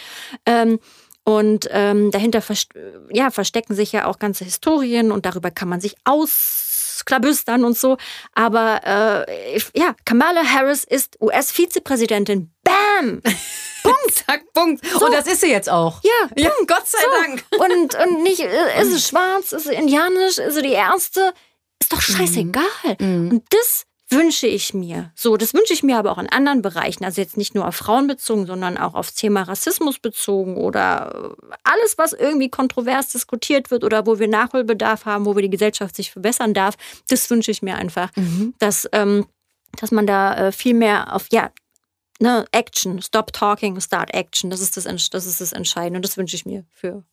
[0.45, 0.81] Ähm,
[1.25, 2.43] und ähm, dahinter
[3.11, 7.99] ja, verstecken sich ja auch ganze Historien und darüber kann man sich ausklabüstern und so.
[8.35, 12.53] Aber äh, ja, Kamala Harris ist US-Vizepräsidentin.
[12.65, 13.23] Bam!
[13.83, 14.13] Punkt.
[14.27, 14.85] Zack, Punkt.
[14.87, 15.07] So.
[15.07, 16.03] Und das ist sie jetzt auch.
[16.03, 16.41] Ja, Punkt.
[16.41, 17.23] ja Gott sei so.
[17.23, 17.45] Dank.
[17.59, 21.33] Und, und nicht, äh, ist sie schwarz, ist sie indianisch, ist sie die Erste?
[21.81, 22.13] Ist doch mhm.
[22.13, 22.97] scheißegal.
[22.99, 23.31] Mhm.
[23.31, 25.13] Und das wünsche ich mir.
[25.15, 27.05] So, das wünsche ich mir aber auch in anderen Bereichen.
[27.05, 31.55] Also jetzt nicht nur auf Frauen bezogen, sondern auch aufs Thema Rassismus bezogen oder äh,
[31.65, 35.97] alles, was irgendwie kontrovers diskutiert wird oder wo wir Nachholbedarf haben, wo wir die Gesellschaft
[35.97, 36.75] sich verbessern darf.
[37.09, 38.55] Das wünsche ich mir einfach, mhm.
[38.59, 39.27] dass, ähm,
[39.79, 41.51] dass man da äh, viel mehr auf, ja,
[42.21, 44.51] ne, Action, stop talking, start action.
[44.51, 47.05] Das ist das, das ist das Entscheidende und das wünsche ich mir für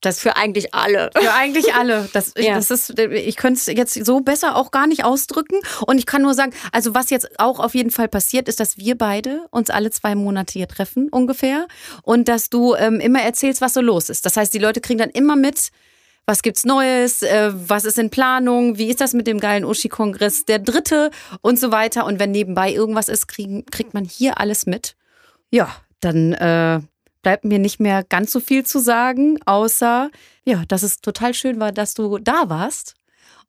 [0.00, 1.10] das für eigentlich alle.
[1.16, 2.08] Für eigentlich alle.
[2.12, 2.54] Das, ja.
[2.54, 5.58] das ist, ich könnte es jetzt so besser auch gar nicht ausdrücken.
[5.86, 8.76] Und ich kann nur sagen, also was jetzt auch auf jeden Fall passiert, ist, dass
[8.76, 11.66] wir beide uns alle zwei Monate hier treffen, ungefähr.
[12.02, 14.26] Und dass du ähm, immer erzählst, was so los ist.
[14.26, 15.70] Das heißt, die Leute kriegen dann immer mit,
[16.26, 20.44] was gibt's Neues, äh, was ist in Planung, wie ist das mit dem geilen Uschi-Kongress,
[20.44, 22.04] der dritte und so weiter.
[22.04, 24.96] Und wenn nebenbei irgendwas ist, kriegen, kriegt man hier alles mit.
[25.50, 26.80] Ja, dann äh,
[27.26, 30.12] bleibt mir nicht mehr ganz so viel zu sagen, außer,
[30.44, 32.94] ja, dass es total schön war, dass du da warst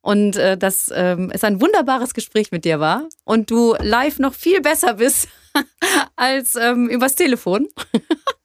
[0.00, 4.34] und äh, dass ähm, es ein wunderbares Gespräch mit dir war und du live noch
[4.34, 5.28] viel besser bist
[6.16, 7.68] als ähm, übers Telefon.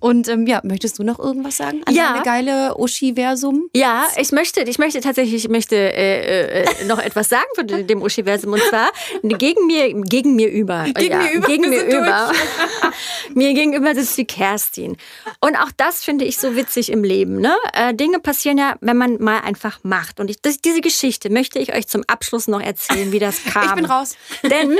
[0.00, 2.12] Und ähm, ja, möchtest du noch irgendwas sagen an ja.
[2.12, 3.70] deine geile Uschi-Versum?
[3.74, 8.02] Ja, ich möchte, ich möchte tatsächlich, ich möchte äh, äh, noch etwas sagen von dem
[8.02, 8.90] Uschi-Versum und zwar
[9.22, 10.84] gegen mir, gegen mir über.
[10.84, 11.46] Gegen ja, mir über.
[11.46, 12.32] Gegen mir über.
[13.34, 14.96] mir gegenüber sitzt die Kerstin.
[15.40, 17.40] Und auch das finde ich so witzig im Leben.
[17.40, 17.54] Ne?
[17.72, 20.18] Äh, Dinge passieren ja, wenn man mal einfach macht.
[20.18, 23.68] Und ich, das, diese Geschichte möchte ich euch zum Abschluss noch erzählen, wie das kam.
[23.68, 24.16] Ich bin raus.
[24.42, 24.76] Denn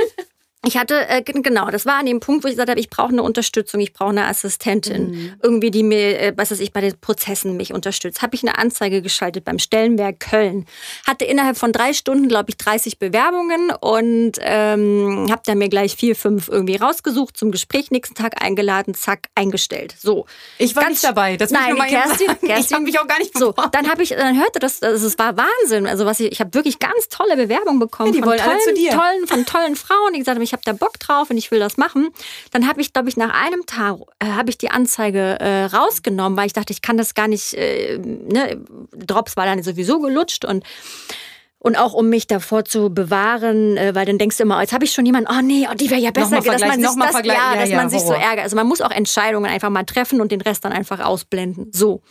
[0.65, 3.09] ich hatte, äh, genau, das war an dem Punkt, wo ich gesagt habe, ich brauche
[3.09, 5.33] eine Unterstützung, ich brauche eine Assistentin, mhm.
[5.41, 8.21] irgendwie, die mir, äh, was weiß ich, bei den Prozessen mich unterstützt.
[8.21, 10.65] Habe ich eine Anzeige geschaltet beim Stellenwerk Köln.
[11.05, 15.95] Hatte innerhalb von drei Stunden, glaube ich, 30 Bewerbungen und ähm, habe dann mir gleich
[15.95, 19.95] vier, fünf irgendwie rausgesucht, zum Gespräch nächsten Tag eingeladen, zack, eingestellt.
[19.99, 20.25] So.
[20.57, 21.37] Ich war Ganz, nicht dabei.
[21.37, 23.61] Das nein, Kerstin, Kerstin, ich habe mich auch gar nicht beworben.
[23.61, 25.85] So, dann habe ich, dann hörte das, also es war Wahnsinn.
[25.85, 29.27] Also was ich, ich habe wirklich ganz tolle Bewerbungen bekommen ja, die von, tollen, tollen,
[29.27, 31.77] von tollen Frauen, die gesagt haben, ich habe da Bock drauf und ich will das
[31.77, 32.09] machen.
[32.51, 36.37] Dann habe ich, glaube ich, nach einem Tag äh, habe ich die Anzeige äh, rausgenommen,
[36.37, 40.45] weil ich dachte, ich kann das gar nicht, äh, ne, Drops war dann sowieso gelutscht
[40.45, 40.63] und
[41.65, 44.85] und auch um mich davor zu bewahren, äh, weil dann denkst du immer, jetzt habe
[44.85, 47.33] ich schon jemanden, oh nee, oh, die wäre ja besser, dass man sich, das, ja,
[47.33, 48.43] ja, dass ja, man sich so ärgert.
[48.43, 51.71] Also man muss auch Entscheidungen einfach mal treffen und den Rest dann einfach ausblenden.
[51.73, 52.03] So.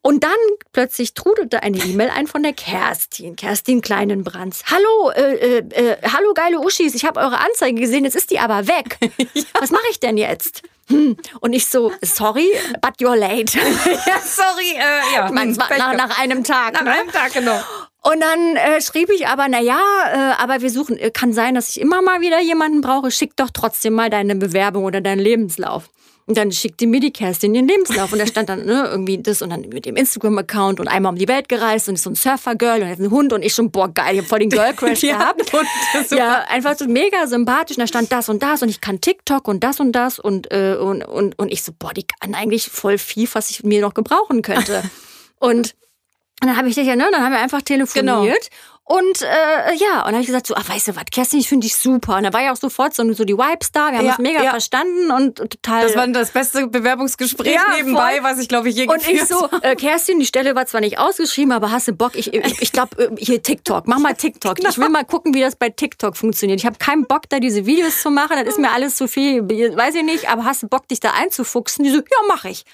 [0.00, 0.30] Und dann
[0.72, 4.64] plötzlich trudelte eine E-Mail ein von der Kerstin, Kerstin Kleinenbrands.
[4.70, 8.38] Hallo, äh, äh, äh, hallo geile Uschis, ich habe eure Anzeige gesehen, jetzt ist die
[8.38, 8.96] aber weg.
[9.60, 10.62] Was mache ich denn jetzt?
[10.88, 11.18] Hm.
[11.40, 12.48] Und ich so, sorry,
[12.80, 13.52] but you're late.
[14.06, 15.30] ja, sorry, äh, ja.
[15.30, 16.72] Nach, nach, einem Tag.
[16.72, 16.92] Nach ne?
[16.92, 17.60] einem Tag, genau.
[18.06, 19.80] Und dann äh, schrieb ich aber, na ja,
[20.12, 23.34] äh, aber wir suchen, äh, kann sein, dass ich immer mal wieder jemanden brauche, schick
[23.36, 25.88] doch trotzdem mal deine Bewerbung oder deinen Lebenslauf.
[26.26, 29.40] Und dann schickte mir die Kerstin den Lebenslauf und da stand dann ne, irgendwie das
[29.40, 32.14] und dann mit dem Instagram-Account und einmal um die Welt gereist und ist so ein
[32.14, 35.00] Surfer-Girl und hat einen Hund und ich schon, boah, geil, ich hab voll den Girl-Crash
[35.02, 35.52] gehabt.
[36.10, 39.48] ja, einfach so mega sympathisch und da stand das und das und ich kann TikTok
[39.48, 42.68] und das und das und, äh, und, und, und ich so, boah, die kann eigentlich
[42.70, 44.82] voll viel, was ich mir noch gebrauchen könnte.
[45.38, 45.74] und
[46.42, 48.04] und dann habe ich dich ja, ne, dann haben wir einfach telefoniert.
[48.04, 48.56] Genau.
[48.86, 51.48] Und äh, ja, und dann habe ich gesagt, so, ach, weißt du was, Kerstin, ich
[51.48, 52.18] finde dich super.
[52.18, 53.90] Und da war ja auch sofort so, so die Vibes da.
[53.90, 54.50] Wir haben ja, uns mega ja.
[54.50, 55.86] verstanden und total.
[55.86, 58.24] Das war das beste Bewerbungsgespräch ja, nebenbei, voll.
[58.24, 60.98] was ich, glaube ich, je Und ich so, äh, Kerstin, die Stelle war zwar nicht
[60.98, 62.12] ausgeschrieben, aber hast du Bock?
[62.14, 64.56] Ich, ich, ich glaube, äh, hier TikTok, mach mal TikTok.
[64.56, 64.68] Genau.
[64.68, 66.60] Ich will mal gucken, wie das bei TikTok funktioniert.
[66.60, 68.36] Ich habe keinen Bock, da diese Videos zu machen.
[68.38, 71.12] Das ist mir alles zu viel, weiß ich nicht, aber hast du Bock, dich da
[71.12, 71.84] einzufuchsen?
[71.84, 72.66] Die so, ja, mach ich.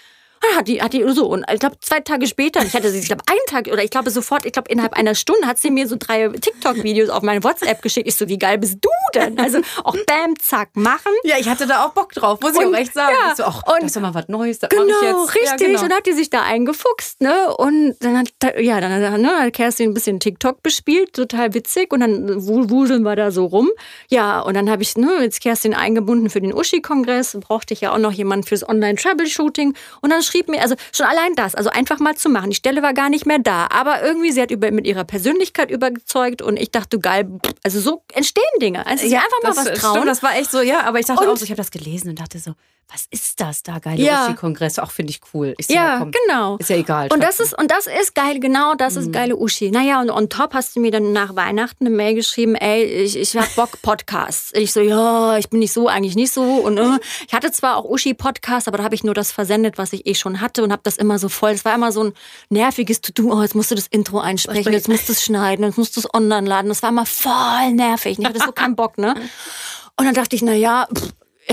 [0.43, 1.27] Ah, hat die, hat die so.
[1.27, 3.91] Und ich glaube, zwei Tage später, ich hatte sie, ich glaube, einen Tag oder ich
[3.91, 7.45] glaube sofort, ich glaube, innerhalb einer Stunde hat sie mir so drei TikTok-Videos auf meine
[7.45, 8.09] WhatsApp geschickt.
[8.09, 9.39] Ich so, wie geil bist du denn?
[9.39, 11.13] Also auch Bam, zack, machen.
[11.25, 13.15] Ja, ich hatte da auch Bock drauf, muss ich auch echt sagen.
[13.27, 15.35] Ja, so, ach, und, das ist mal was Neues, das genau, ich jetzt.
[15.35, 15.83] Richtig, ja, genau.
[15.83, 17.55] und hat die sich da eingefuchst, ne?
[17.57, 21.93] Und dann hat, ja, dann ne, hat Kerstin ein bisschen TikTok bespielt, total witzig.
[21.93, 23.71] Und dann wuseln wir da so rum.
[24.09, 27.39] Ja, und dann habe ich, ne, jetzt Kerstin eingebunden für den Uschi-Kongress.
[27.41, 29.75] Brauchte ich ja auch noch jemanden fürs Online-Troubleshooting.
[30.01, 32.51] Und dann schrieb mir, also schon allein das, also einfach mal zu machen.
[32.51, 35.71] Die Stelle war gar nicht mehr da, aber irgendwie sie hat über, mit ihrer Persönlichkeit
[35.71, 37.29] überzeugt und ich dachte, geil,
[37.63, 38.87] also so entstehen Dinge.
[39.01, 39.95] Also ja, einfach mal was trauen.
[39.95, 41.71] Stimmt, das war echt so, ja, aber ich dachte und, auch so, ich habe das
[41.71, 42.55] gelesen und dachte so,
[42.93, 44.27] was ist das da geile ja.
[44.27, 44.79] Uschi-Kongress?
[44.81, 45.55] Auch finde ich cool.
[45.59, 46.57] Ist ja, ja genau.
[46.57, 47.09] Ist ja egal.
[47.13, 49.01] Und das ist, und das ist geil, genau, das mhm.
[49.01, 49.71] ist geile Uschi.
[49.71, 53.17] Naja, und on top hast du mir dann nach Weihnachten eine Mail geschrieben, ey, ich,
[53.17, 54.53] ich hab Bock Podcasts.
[54.55, 56.43] ich so, ja, ich bin nicht so, eigentlich nicht so.
[56.43, 59.93] Und äh, ich hatte zwar auch Uschi-Podcasts, aber da habe ich nur das versendet, was
[59.93, 61.53] ich eh schon hatte und habe das immer so voll.
[61.53, 62.13] Es war immer so ein
[62.49, 63.33] nerviges To-Do.
[63.33, 66.01] Oh, jetzt musst du das Intro einsprechen, jetzt musst du es schneiden, jetzt musst du
[66.01, 66.69] es online laden.
[66.69, 68.19] Das war immer voll nervig.
[68.19, 69.15] Ich hatte so keinen Bock, ne?
[69.97, 70.89] Und dann dachte ich, na ja,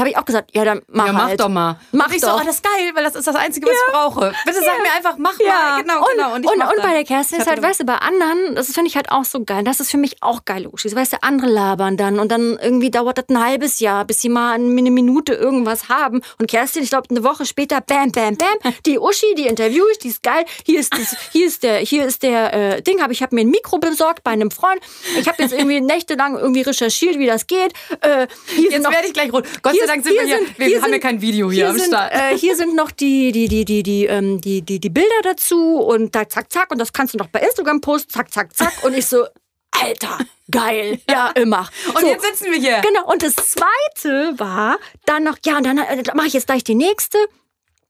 [0.02, 1.40] habe ich auch gesagt, ja, dann mach ja, mach halt.
[1.40, 1.80] doch mal.
[1.92, 2.38] Mach und ich doch.
[2.38, 3.80] so, oh, das ist geil, weil das ist das Einzige, was ja.
[3.86, 4.34] ich brauche.
[4.46, 5.82] Bitte sag mir einfach, mach mal.
[5.82, 6.36] Genau, und, genau.
[6.36, 8.96] Und, und, und bei der Kerstin ist halt, weißt du, bei anderen, das finde ich
[8.96, 9.64] halt auch so geil.
[9.64, 10.94] Das ist für mich auch geil, Uschi.
[10.96, 14.30] Weißt du, andere labern dann und dann irgendwie dauert das ein halbes Jahr, bis sie
[14.30, 16.22] mal eine Minute irgendwas haben.
[16.40, 20.00] Und Kerstin, ich glaube, eine Woche später, bam, bam, bam, die Uschi, die interview ich,
[20.00, 20.46] die ist geil.
[20.66, 23.42] Hier ist, das, hier ist der, hier ist der äh, Ding, habe ich habe mir
[23.42, 24.82] ein Mikro besorgt bei einem Freund.
[25.18, 27.74] Ich habe jetzt irgendwie nächtelang irgendwie recherchiert, wie das geht.
[28.02, 28.28] Äh,
[28.58, 29.46] jetzt werde ich gleich rot.
[29.62, 30.38] Gott sei Dank sind wir hier.
[30.38, 32.14] Sind, wir hier haben ja kein Video hier, hier am sind, Start.
[32.14, 35.78] Äh, hier sind noch die, die, die, die, die, ähm, die, die, die Bilder dazu
[35.78, 36.72] und da zack, zack.
[36.72, 38.84] Und das kannst du noch bei Instagram posten, zack, zack, zack.
[38.84, 39.26] Und ich so,
[39.72, 40.20] Alter,
[40.52, 41.70] geil, ja, immer.
[41.94, 42.82] Und so, jetzt sitzen wir hier.
[42.82, 46.64] Genau, und das Zweite war dann noch, ja, und dann äh, mache ich jetzt gleich
[46.64, 47.18] die nächste.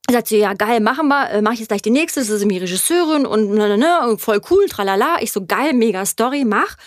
[0.10, 2.42] Sagt sie, ja geil, machen wir, äh, mache ich jetzt gleich die nächste, das ist
[2.42, 5.18] irgendwie Regisseurin und, ne, ne, ne, voll cool, tralala.
[5.20, 6.78] Ich so, geil, mega Story, mach.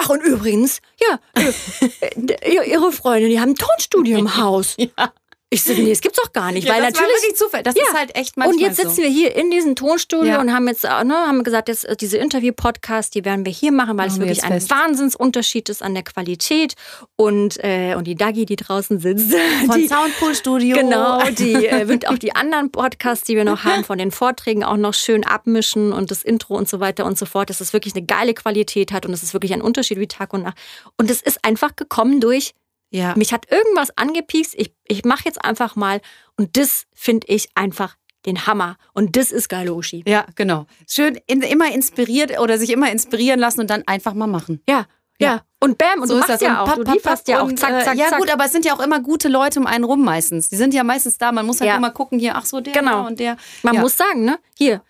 [0.00, 4.76] Ach, und übrigens, ja, äh, ihre Freundin, die haben ein Tonstudio im Haus.
[4.78, 5.12] ja.
[5.50, 6.66] Ich so, nee, das gibt's doch gar nicht.
[6.68, 7.10] Ja, weil das natürlich.
[7.14, 7.62] war wirklich Zufall.
[7.62, 7.82] Das Ja.
[7.84, 9.02] ist halt echt manchmal und jetzt sitzen so.
[9.02, 10.40] wir hier in diesem Tonstudio Ja.
[10.42, 13.72] und haben jetzt äh, ne, haben gesagt, jetzt, äh, diese Interview-Podcasts, die werden wir hier
[13.72, 14.70] machen, weil es Machen wir wirklich ein fest.
[14.70, 16.74] Wahnsinnsunterschied ist an der Qualität.
[17.16, 19.32] Und, äh, und die Dagi, die draußen sitzt,
[19.66, 20.76] Von die, Soundpool Studio.
[20.76, 24.64] Genau, die äh, wird auch die anderen Podcasts, die wir noch haben, von den Vorträgen
[24.64, 27.72] auch noch schön abmischen und das Intro und so weiter und so fort, dass es
[27.72, 30.58] wirklich eine geile Qualität hat und es ist wirklich ein Unterschied wie Tag und Nacht.
[30.98, 32.52] Und es ist einfach gekommen durch,
[32.90, 33.14] Ja.
[33.16, 36.00] mich hat irgendwas angepiekst, ich, ich mache jetzt einfach mal
[36.36, 38.76] und das finde ich einfach den Hammer.
[38.94, 40.02] Und das ist geile Uschi.
[40.06, 40.66] Ja, genau.
[40.88, 44.62] Schön in, immer inspiriert oder sich immer inspirieren lassen und dann einfach mal machen.
[44.68, 44.86] Ja,
[45.20, 45.28] ja.
[45.34, 45.42] Ja.
[45.60, 46.48] Und bam, und so du ist machst das.
[46.48, 46.74] ja Und auch.
[46.76, 47.44] papp, Du lieferst ja auch.
[47.46, 48.18] und, Zack, äh, zack, Ja zack.
[48.20, 50.48] gut, aber es sind ja auch immer gute Leute um einen rum meistens.
[50.48, 51.32] Die sind ja meistens da.
[51.32, 51.76] Man muss halt Ja.
[51.76, 53.06] immer gucken hier, ach so, der Genau.
[53.06, 53.36] und der.
[53.62, 53.80] Man ja.
[53.80, 54.38] muss sagen, ne?
[54.56, 54.82] Hier.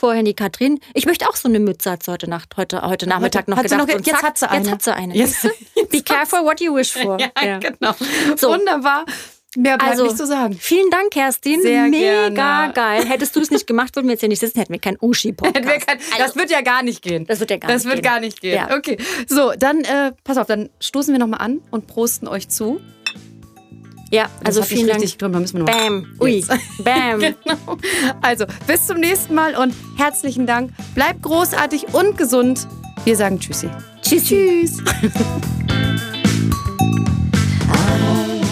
[0.00, 0.78] Vorhin die Katrin.
[0.94, 3.68] Ich möchte auch so eine Mütze hat sie heute Nacht, heute, heute Nachmittag noch hat
[3.68, 3.80] sie gedacht.
[3.80, 4.62] noch ge- Und jetzt zack, hat sie eine.
[4.64, 5.14] Jetzt hat sie eine.
[5.16, 5.42] Jetzt-
[5.90, 7.18] Be careful what you wish for.
[7.42, 7.94] Ja, genau.
[8.36, 8.50] So.
[8.50, 9.04] Wunderbar.
[9.56, 10.56] Mehr bleibt Also, nicht zu sagen.
[10.60, 11.62] vielen Dank, Kerstin.
[11.62, 12.72] Sehr Mega gerne.
[12.74, 13.04] geil.
[13.06, 15.86] Hättest du es nicht gemacht, würden wir jetzt hier nicht sitzen, hätten wir keinen Uschi-Podcast.
[16.18, 17.26] Das wird ja gar nicht gehen.
[17.26, 18.12] Das wird ja gar das nicht wird gehen.
[18.12, 18.54] gar nicht gehen.
[18.54, 18.76] Ja.
[18.76, 18.98] Okay.
[19.26, 22.80] So, dann äh, pass auf, dann stoßen wir nochmal an und prosten euch zu.
[24.10, 25.00] Ja, Das also vielen Dank.
[25.00, 26.06] geklappt, da müssen wir Bam.
[26.20, 26.44] Ui.
[26.84, 27.20] Bam.
[27.20, 27.76] Genau.
[28.22, 30.70] Also, bis zum nächsten Mal und herzlichen Dank.
[30.94, 32.66] Bleibt großartig und gesund.
[33.04, 33.68] Wir sagen Tschüssi.
[34.02, 34.24] Tschüss.
[34.28, 34.82] Tschüss.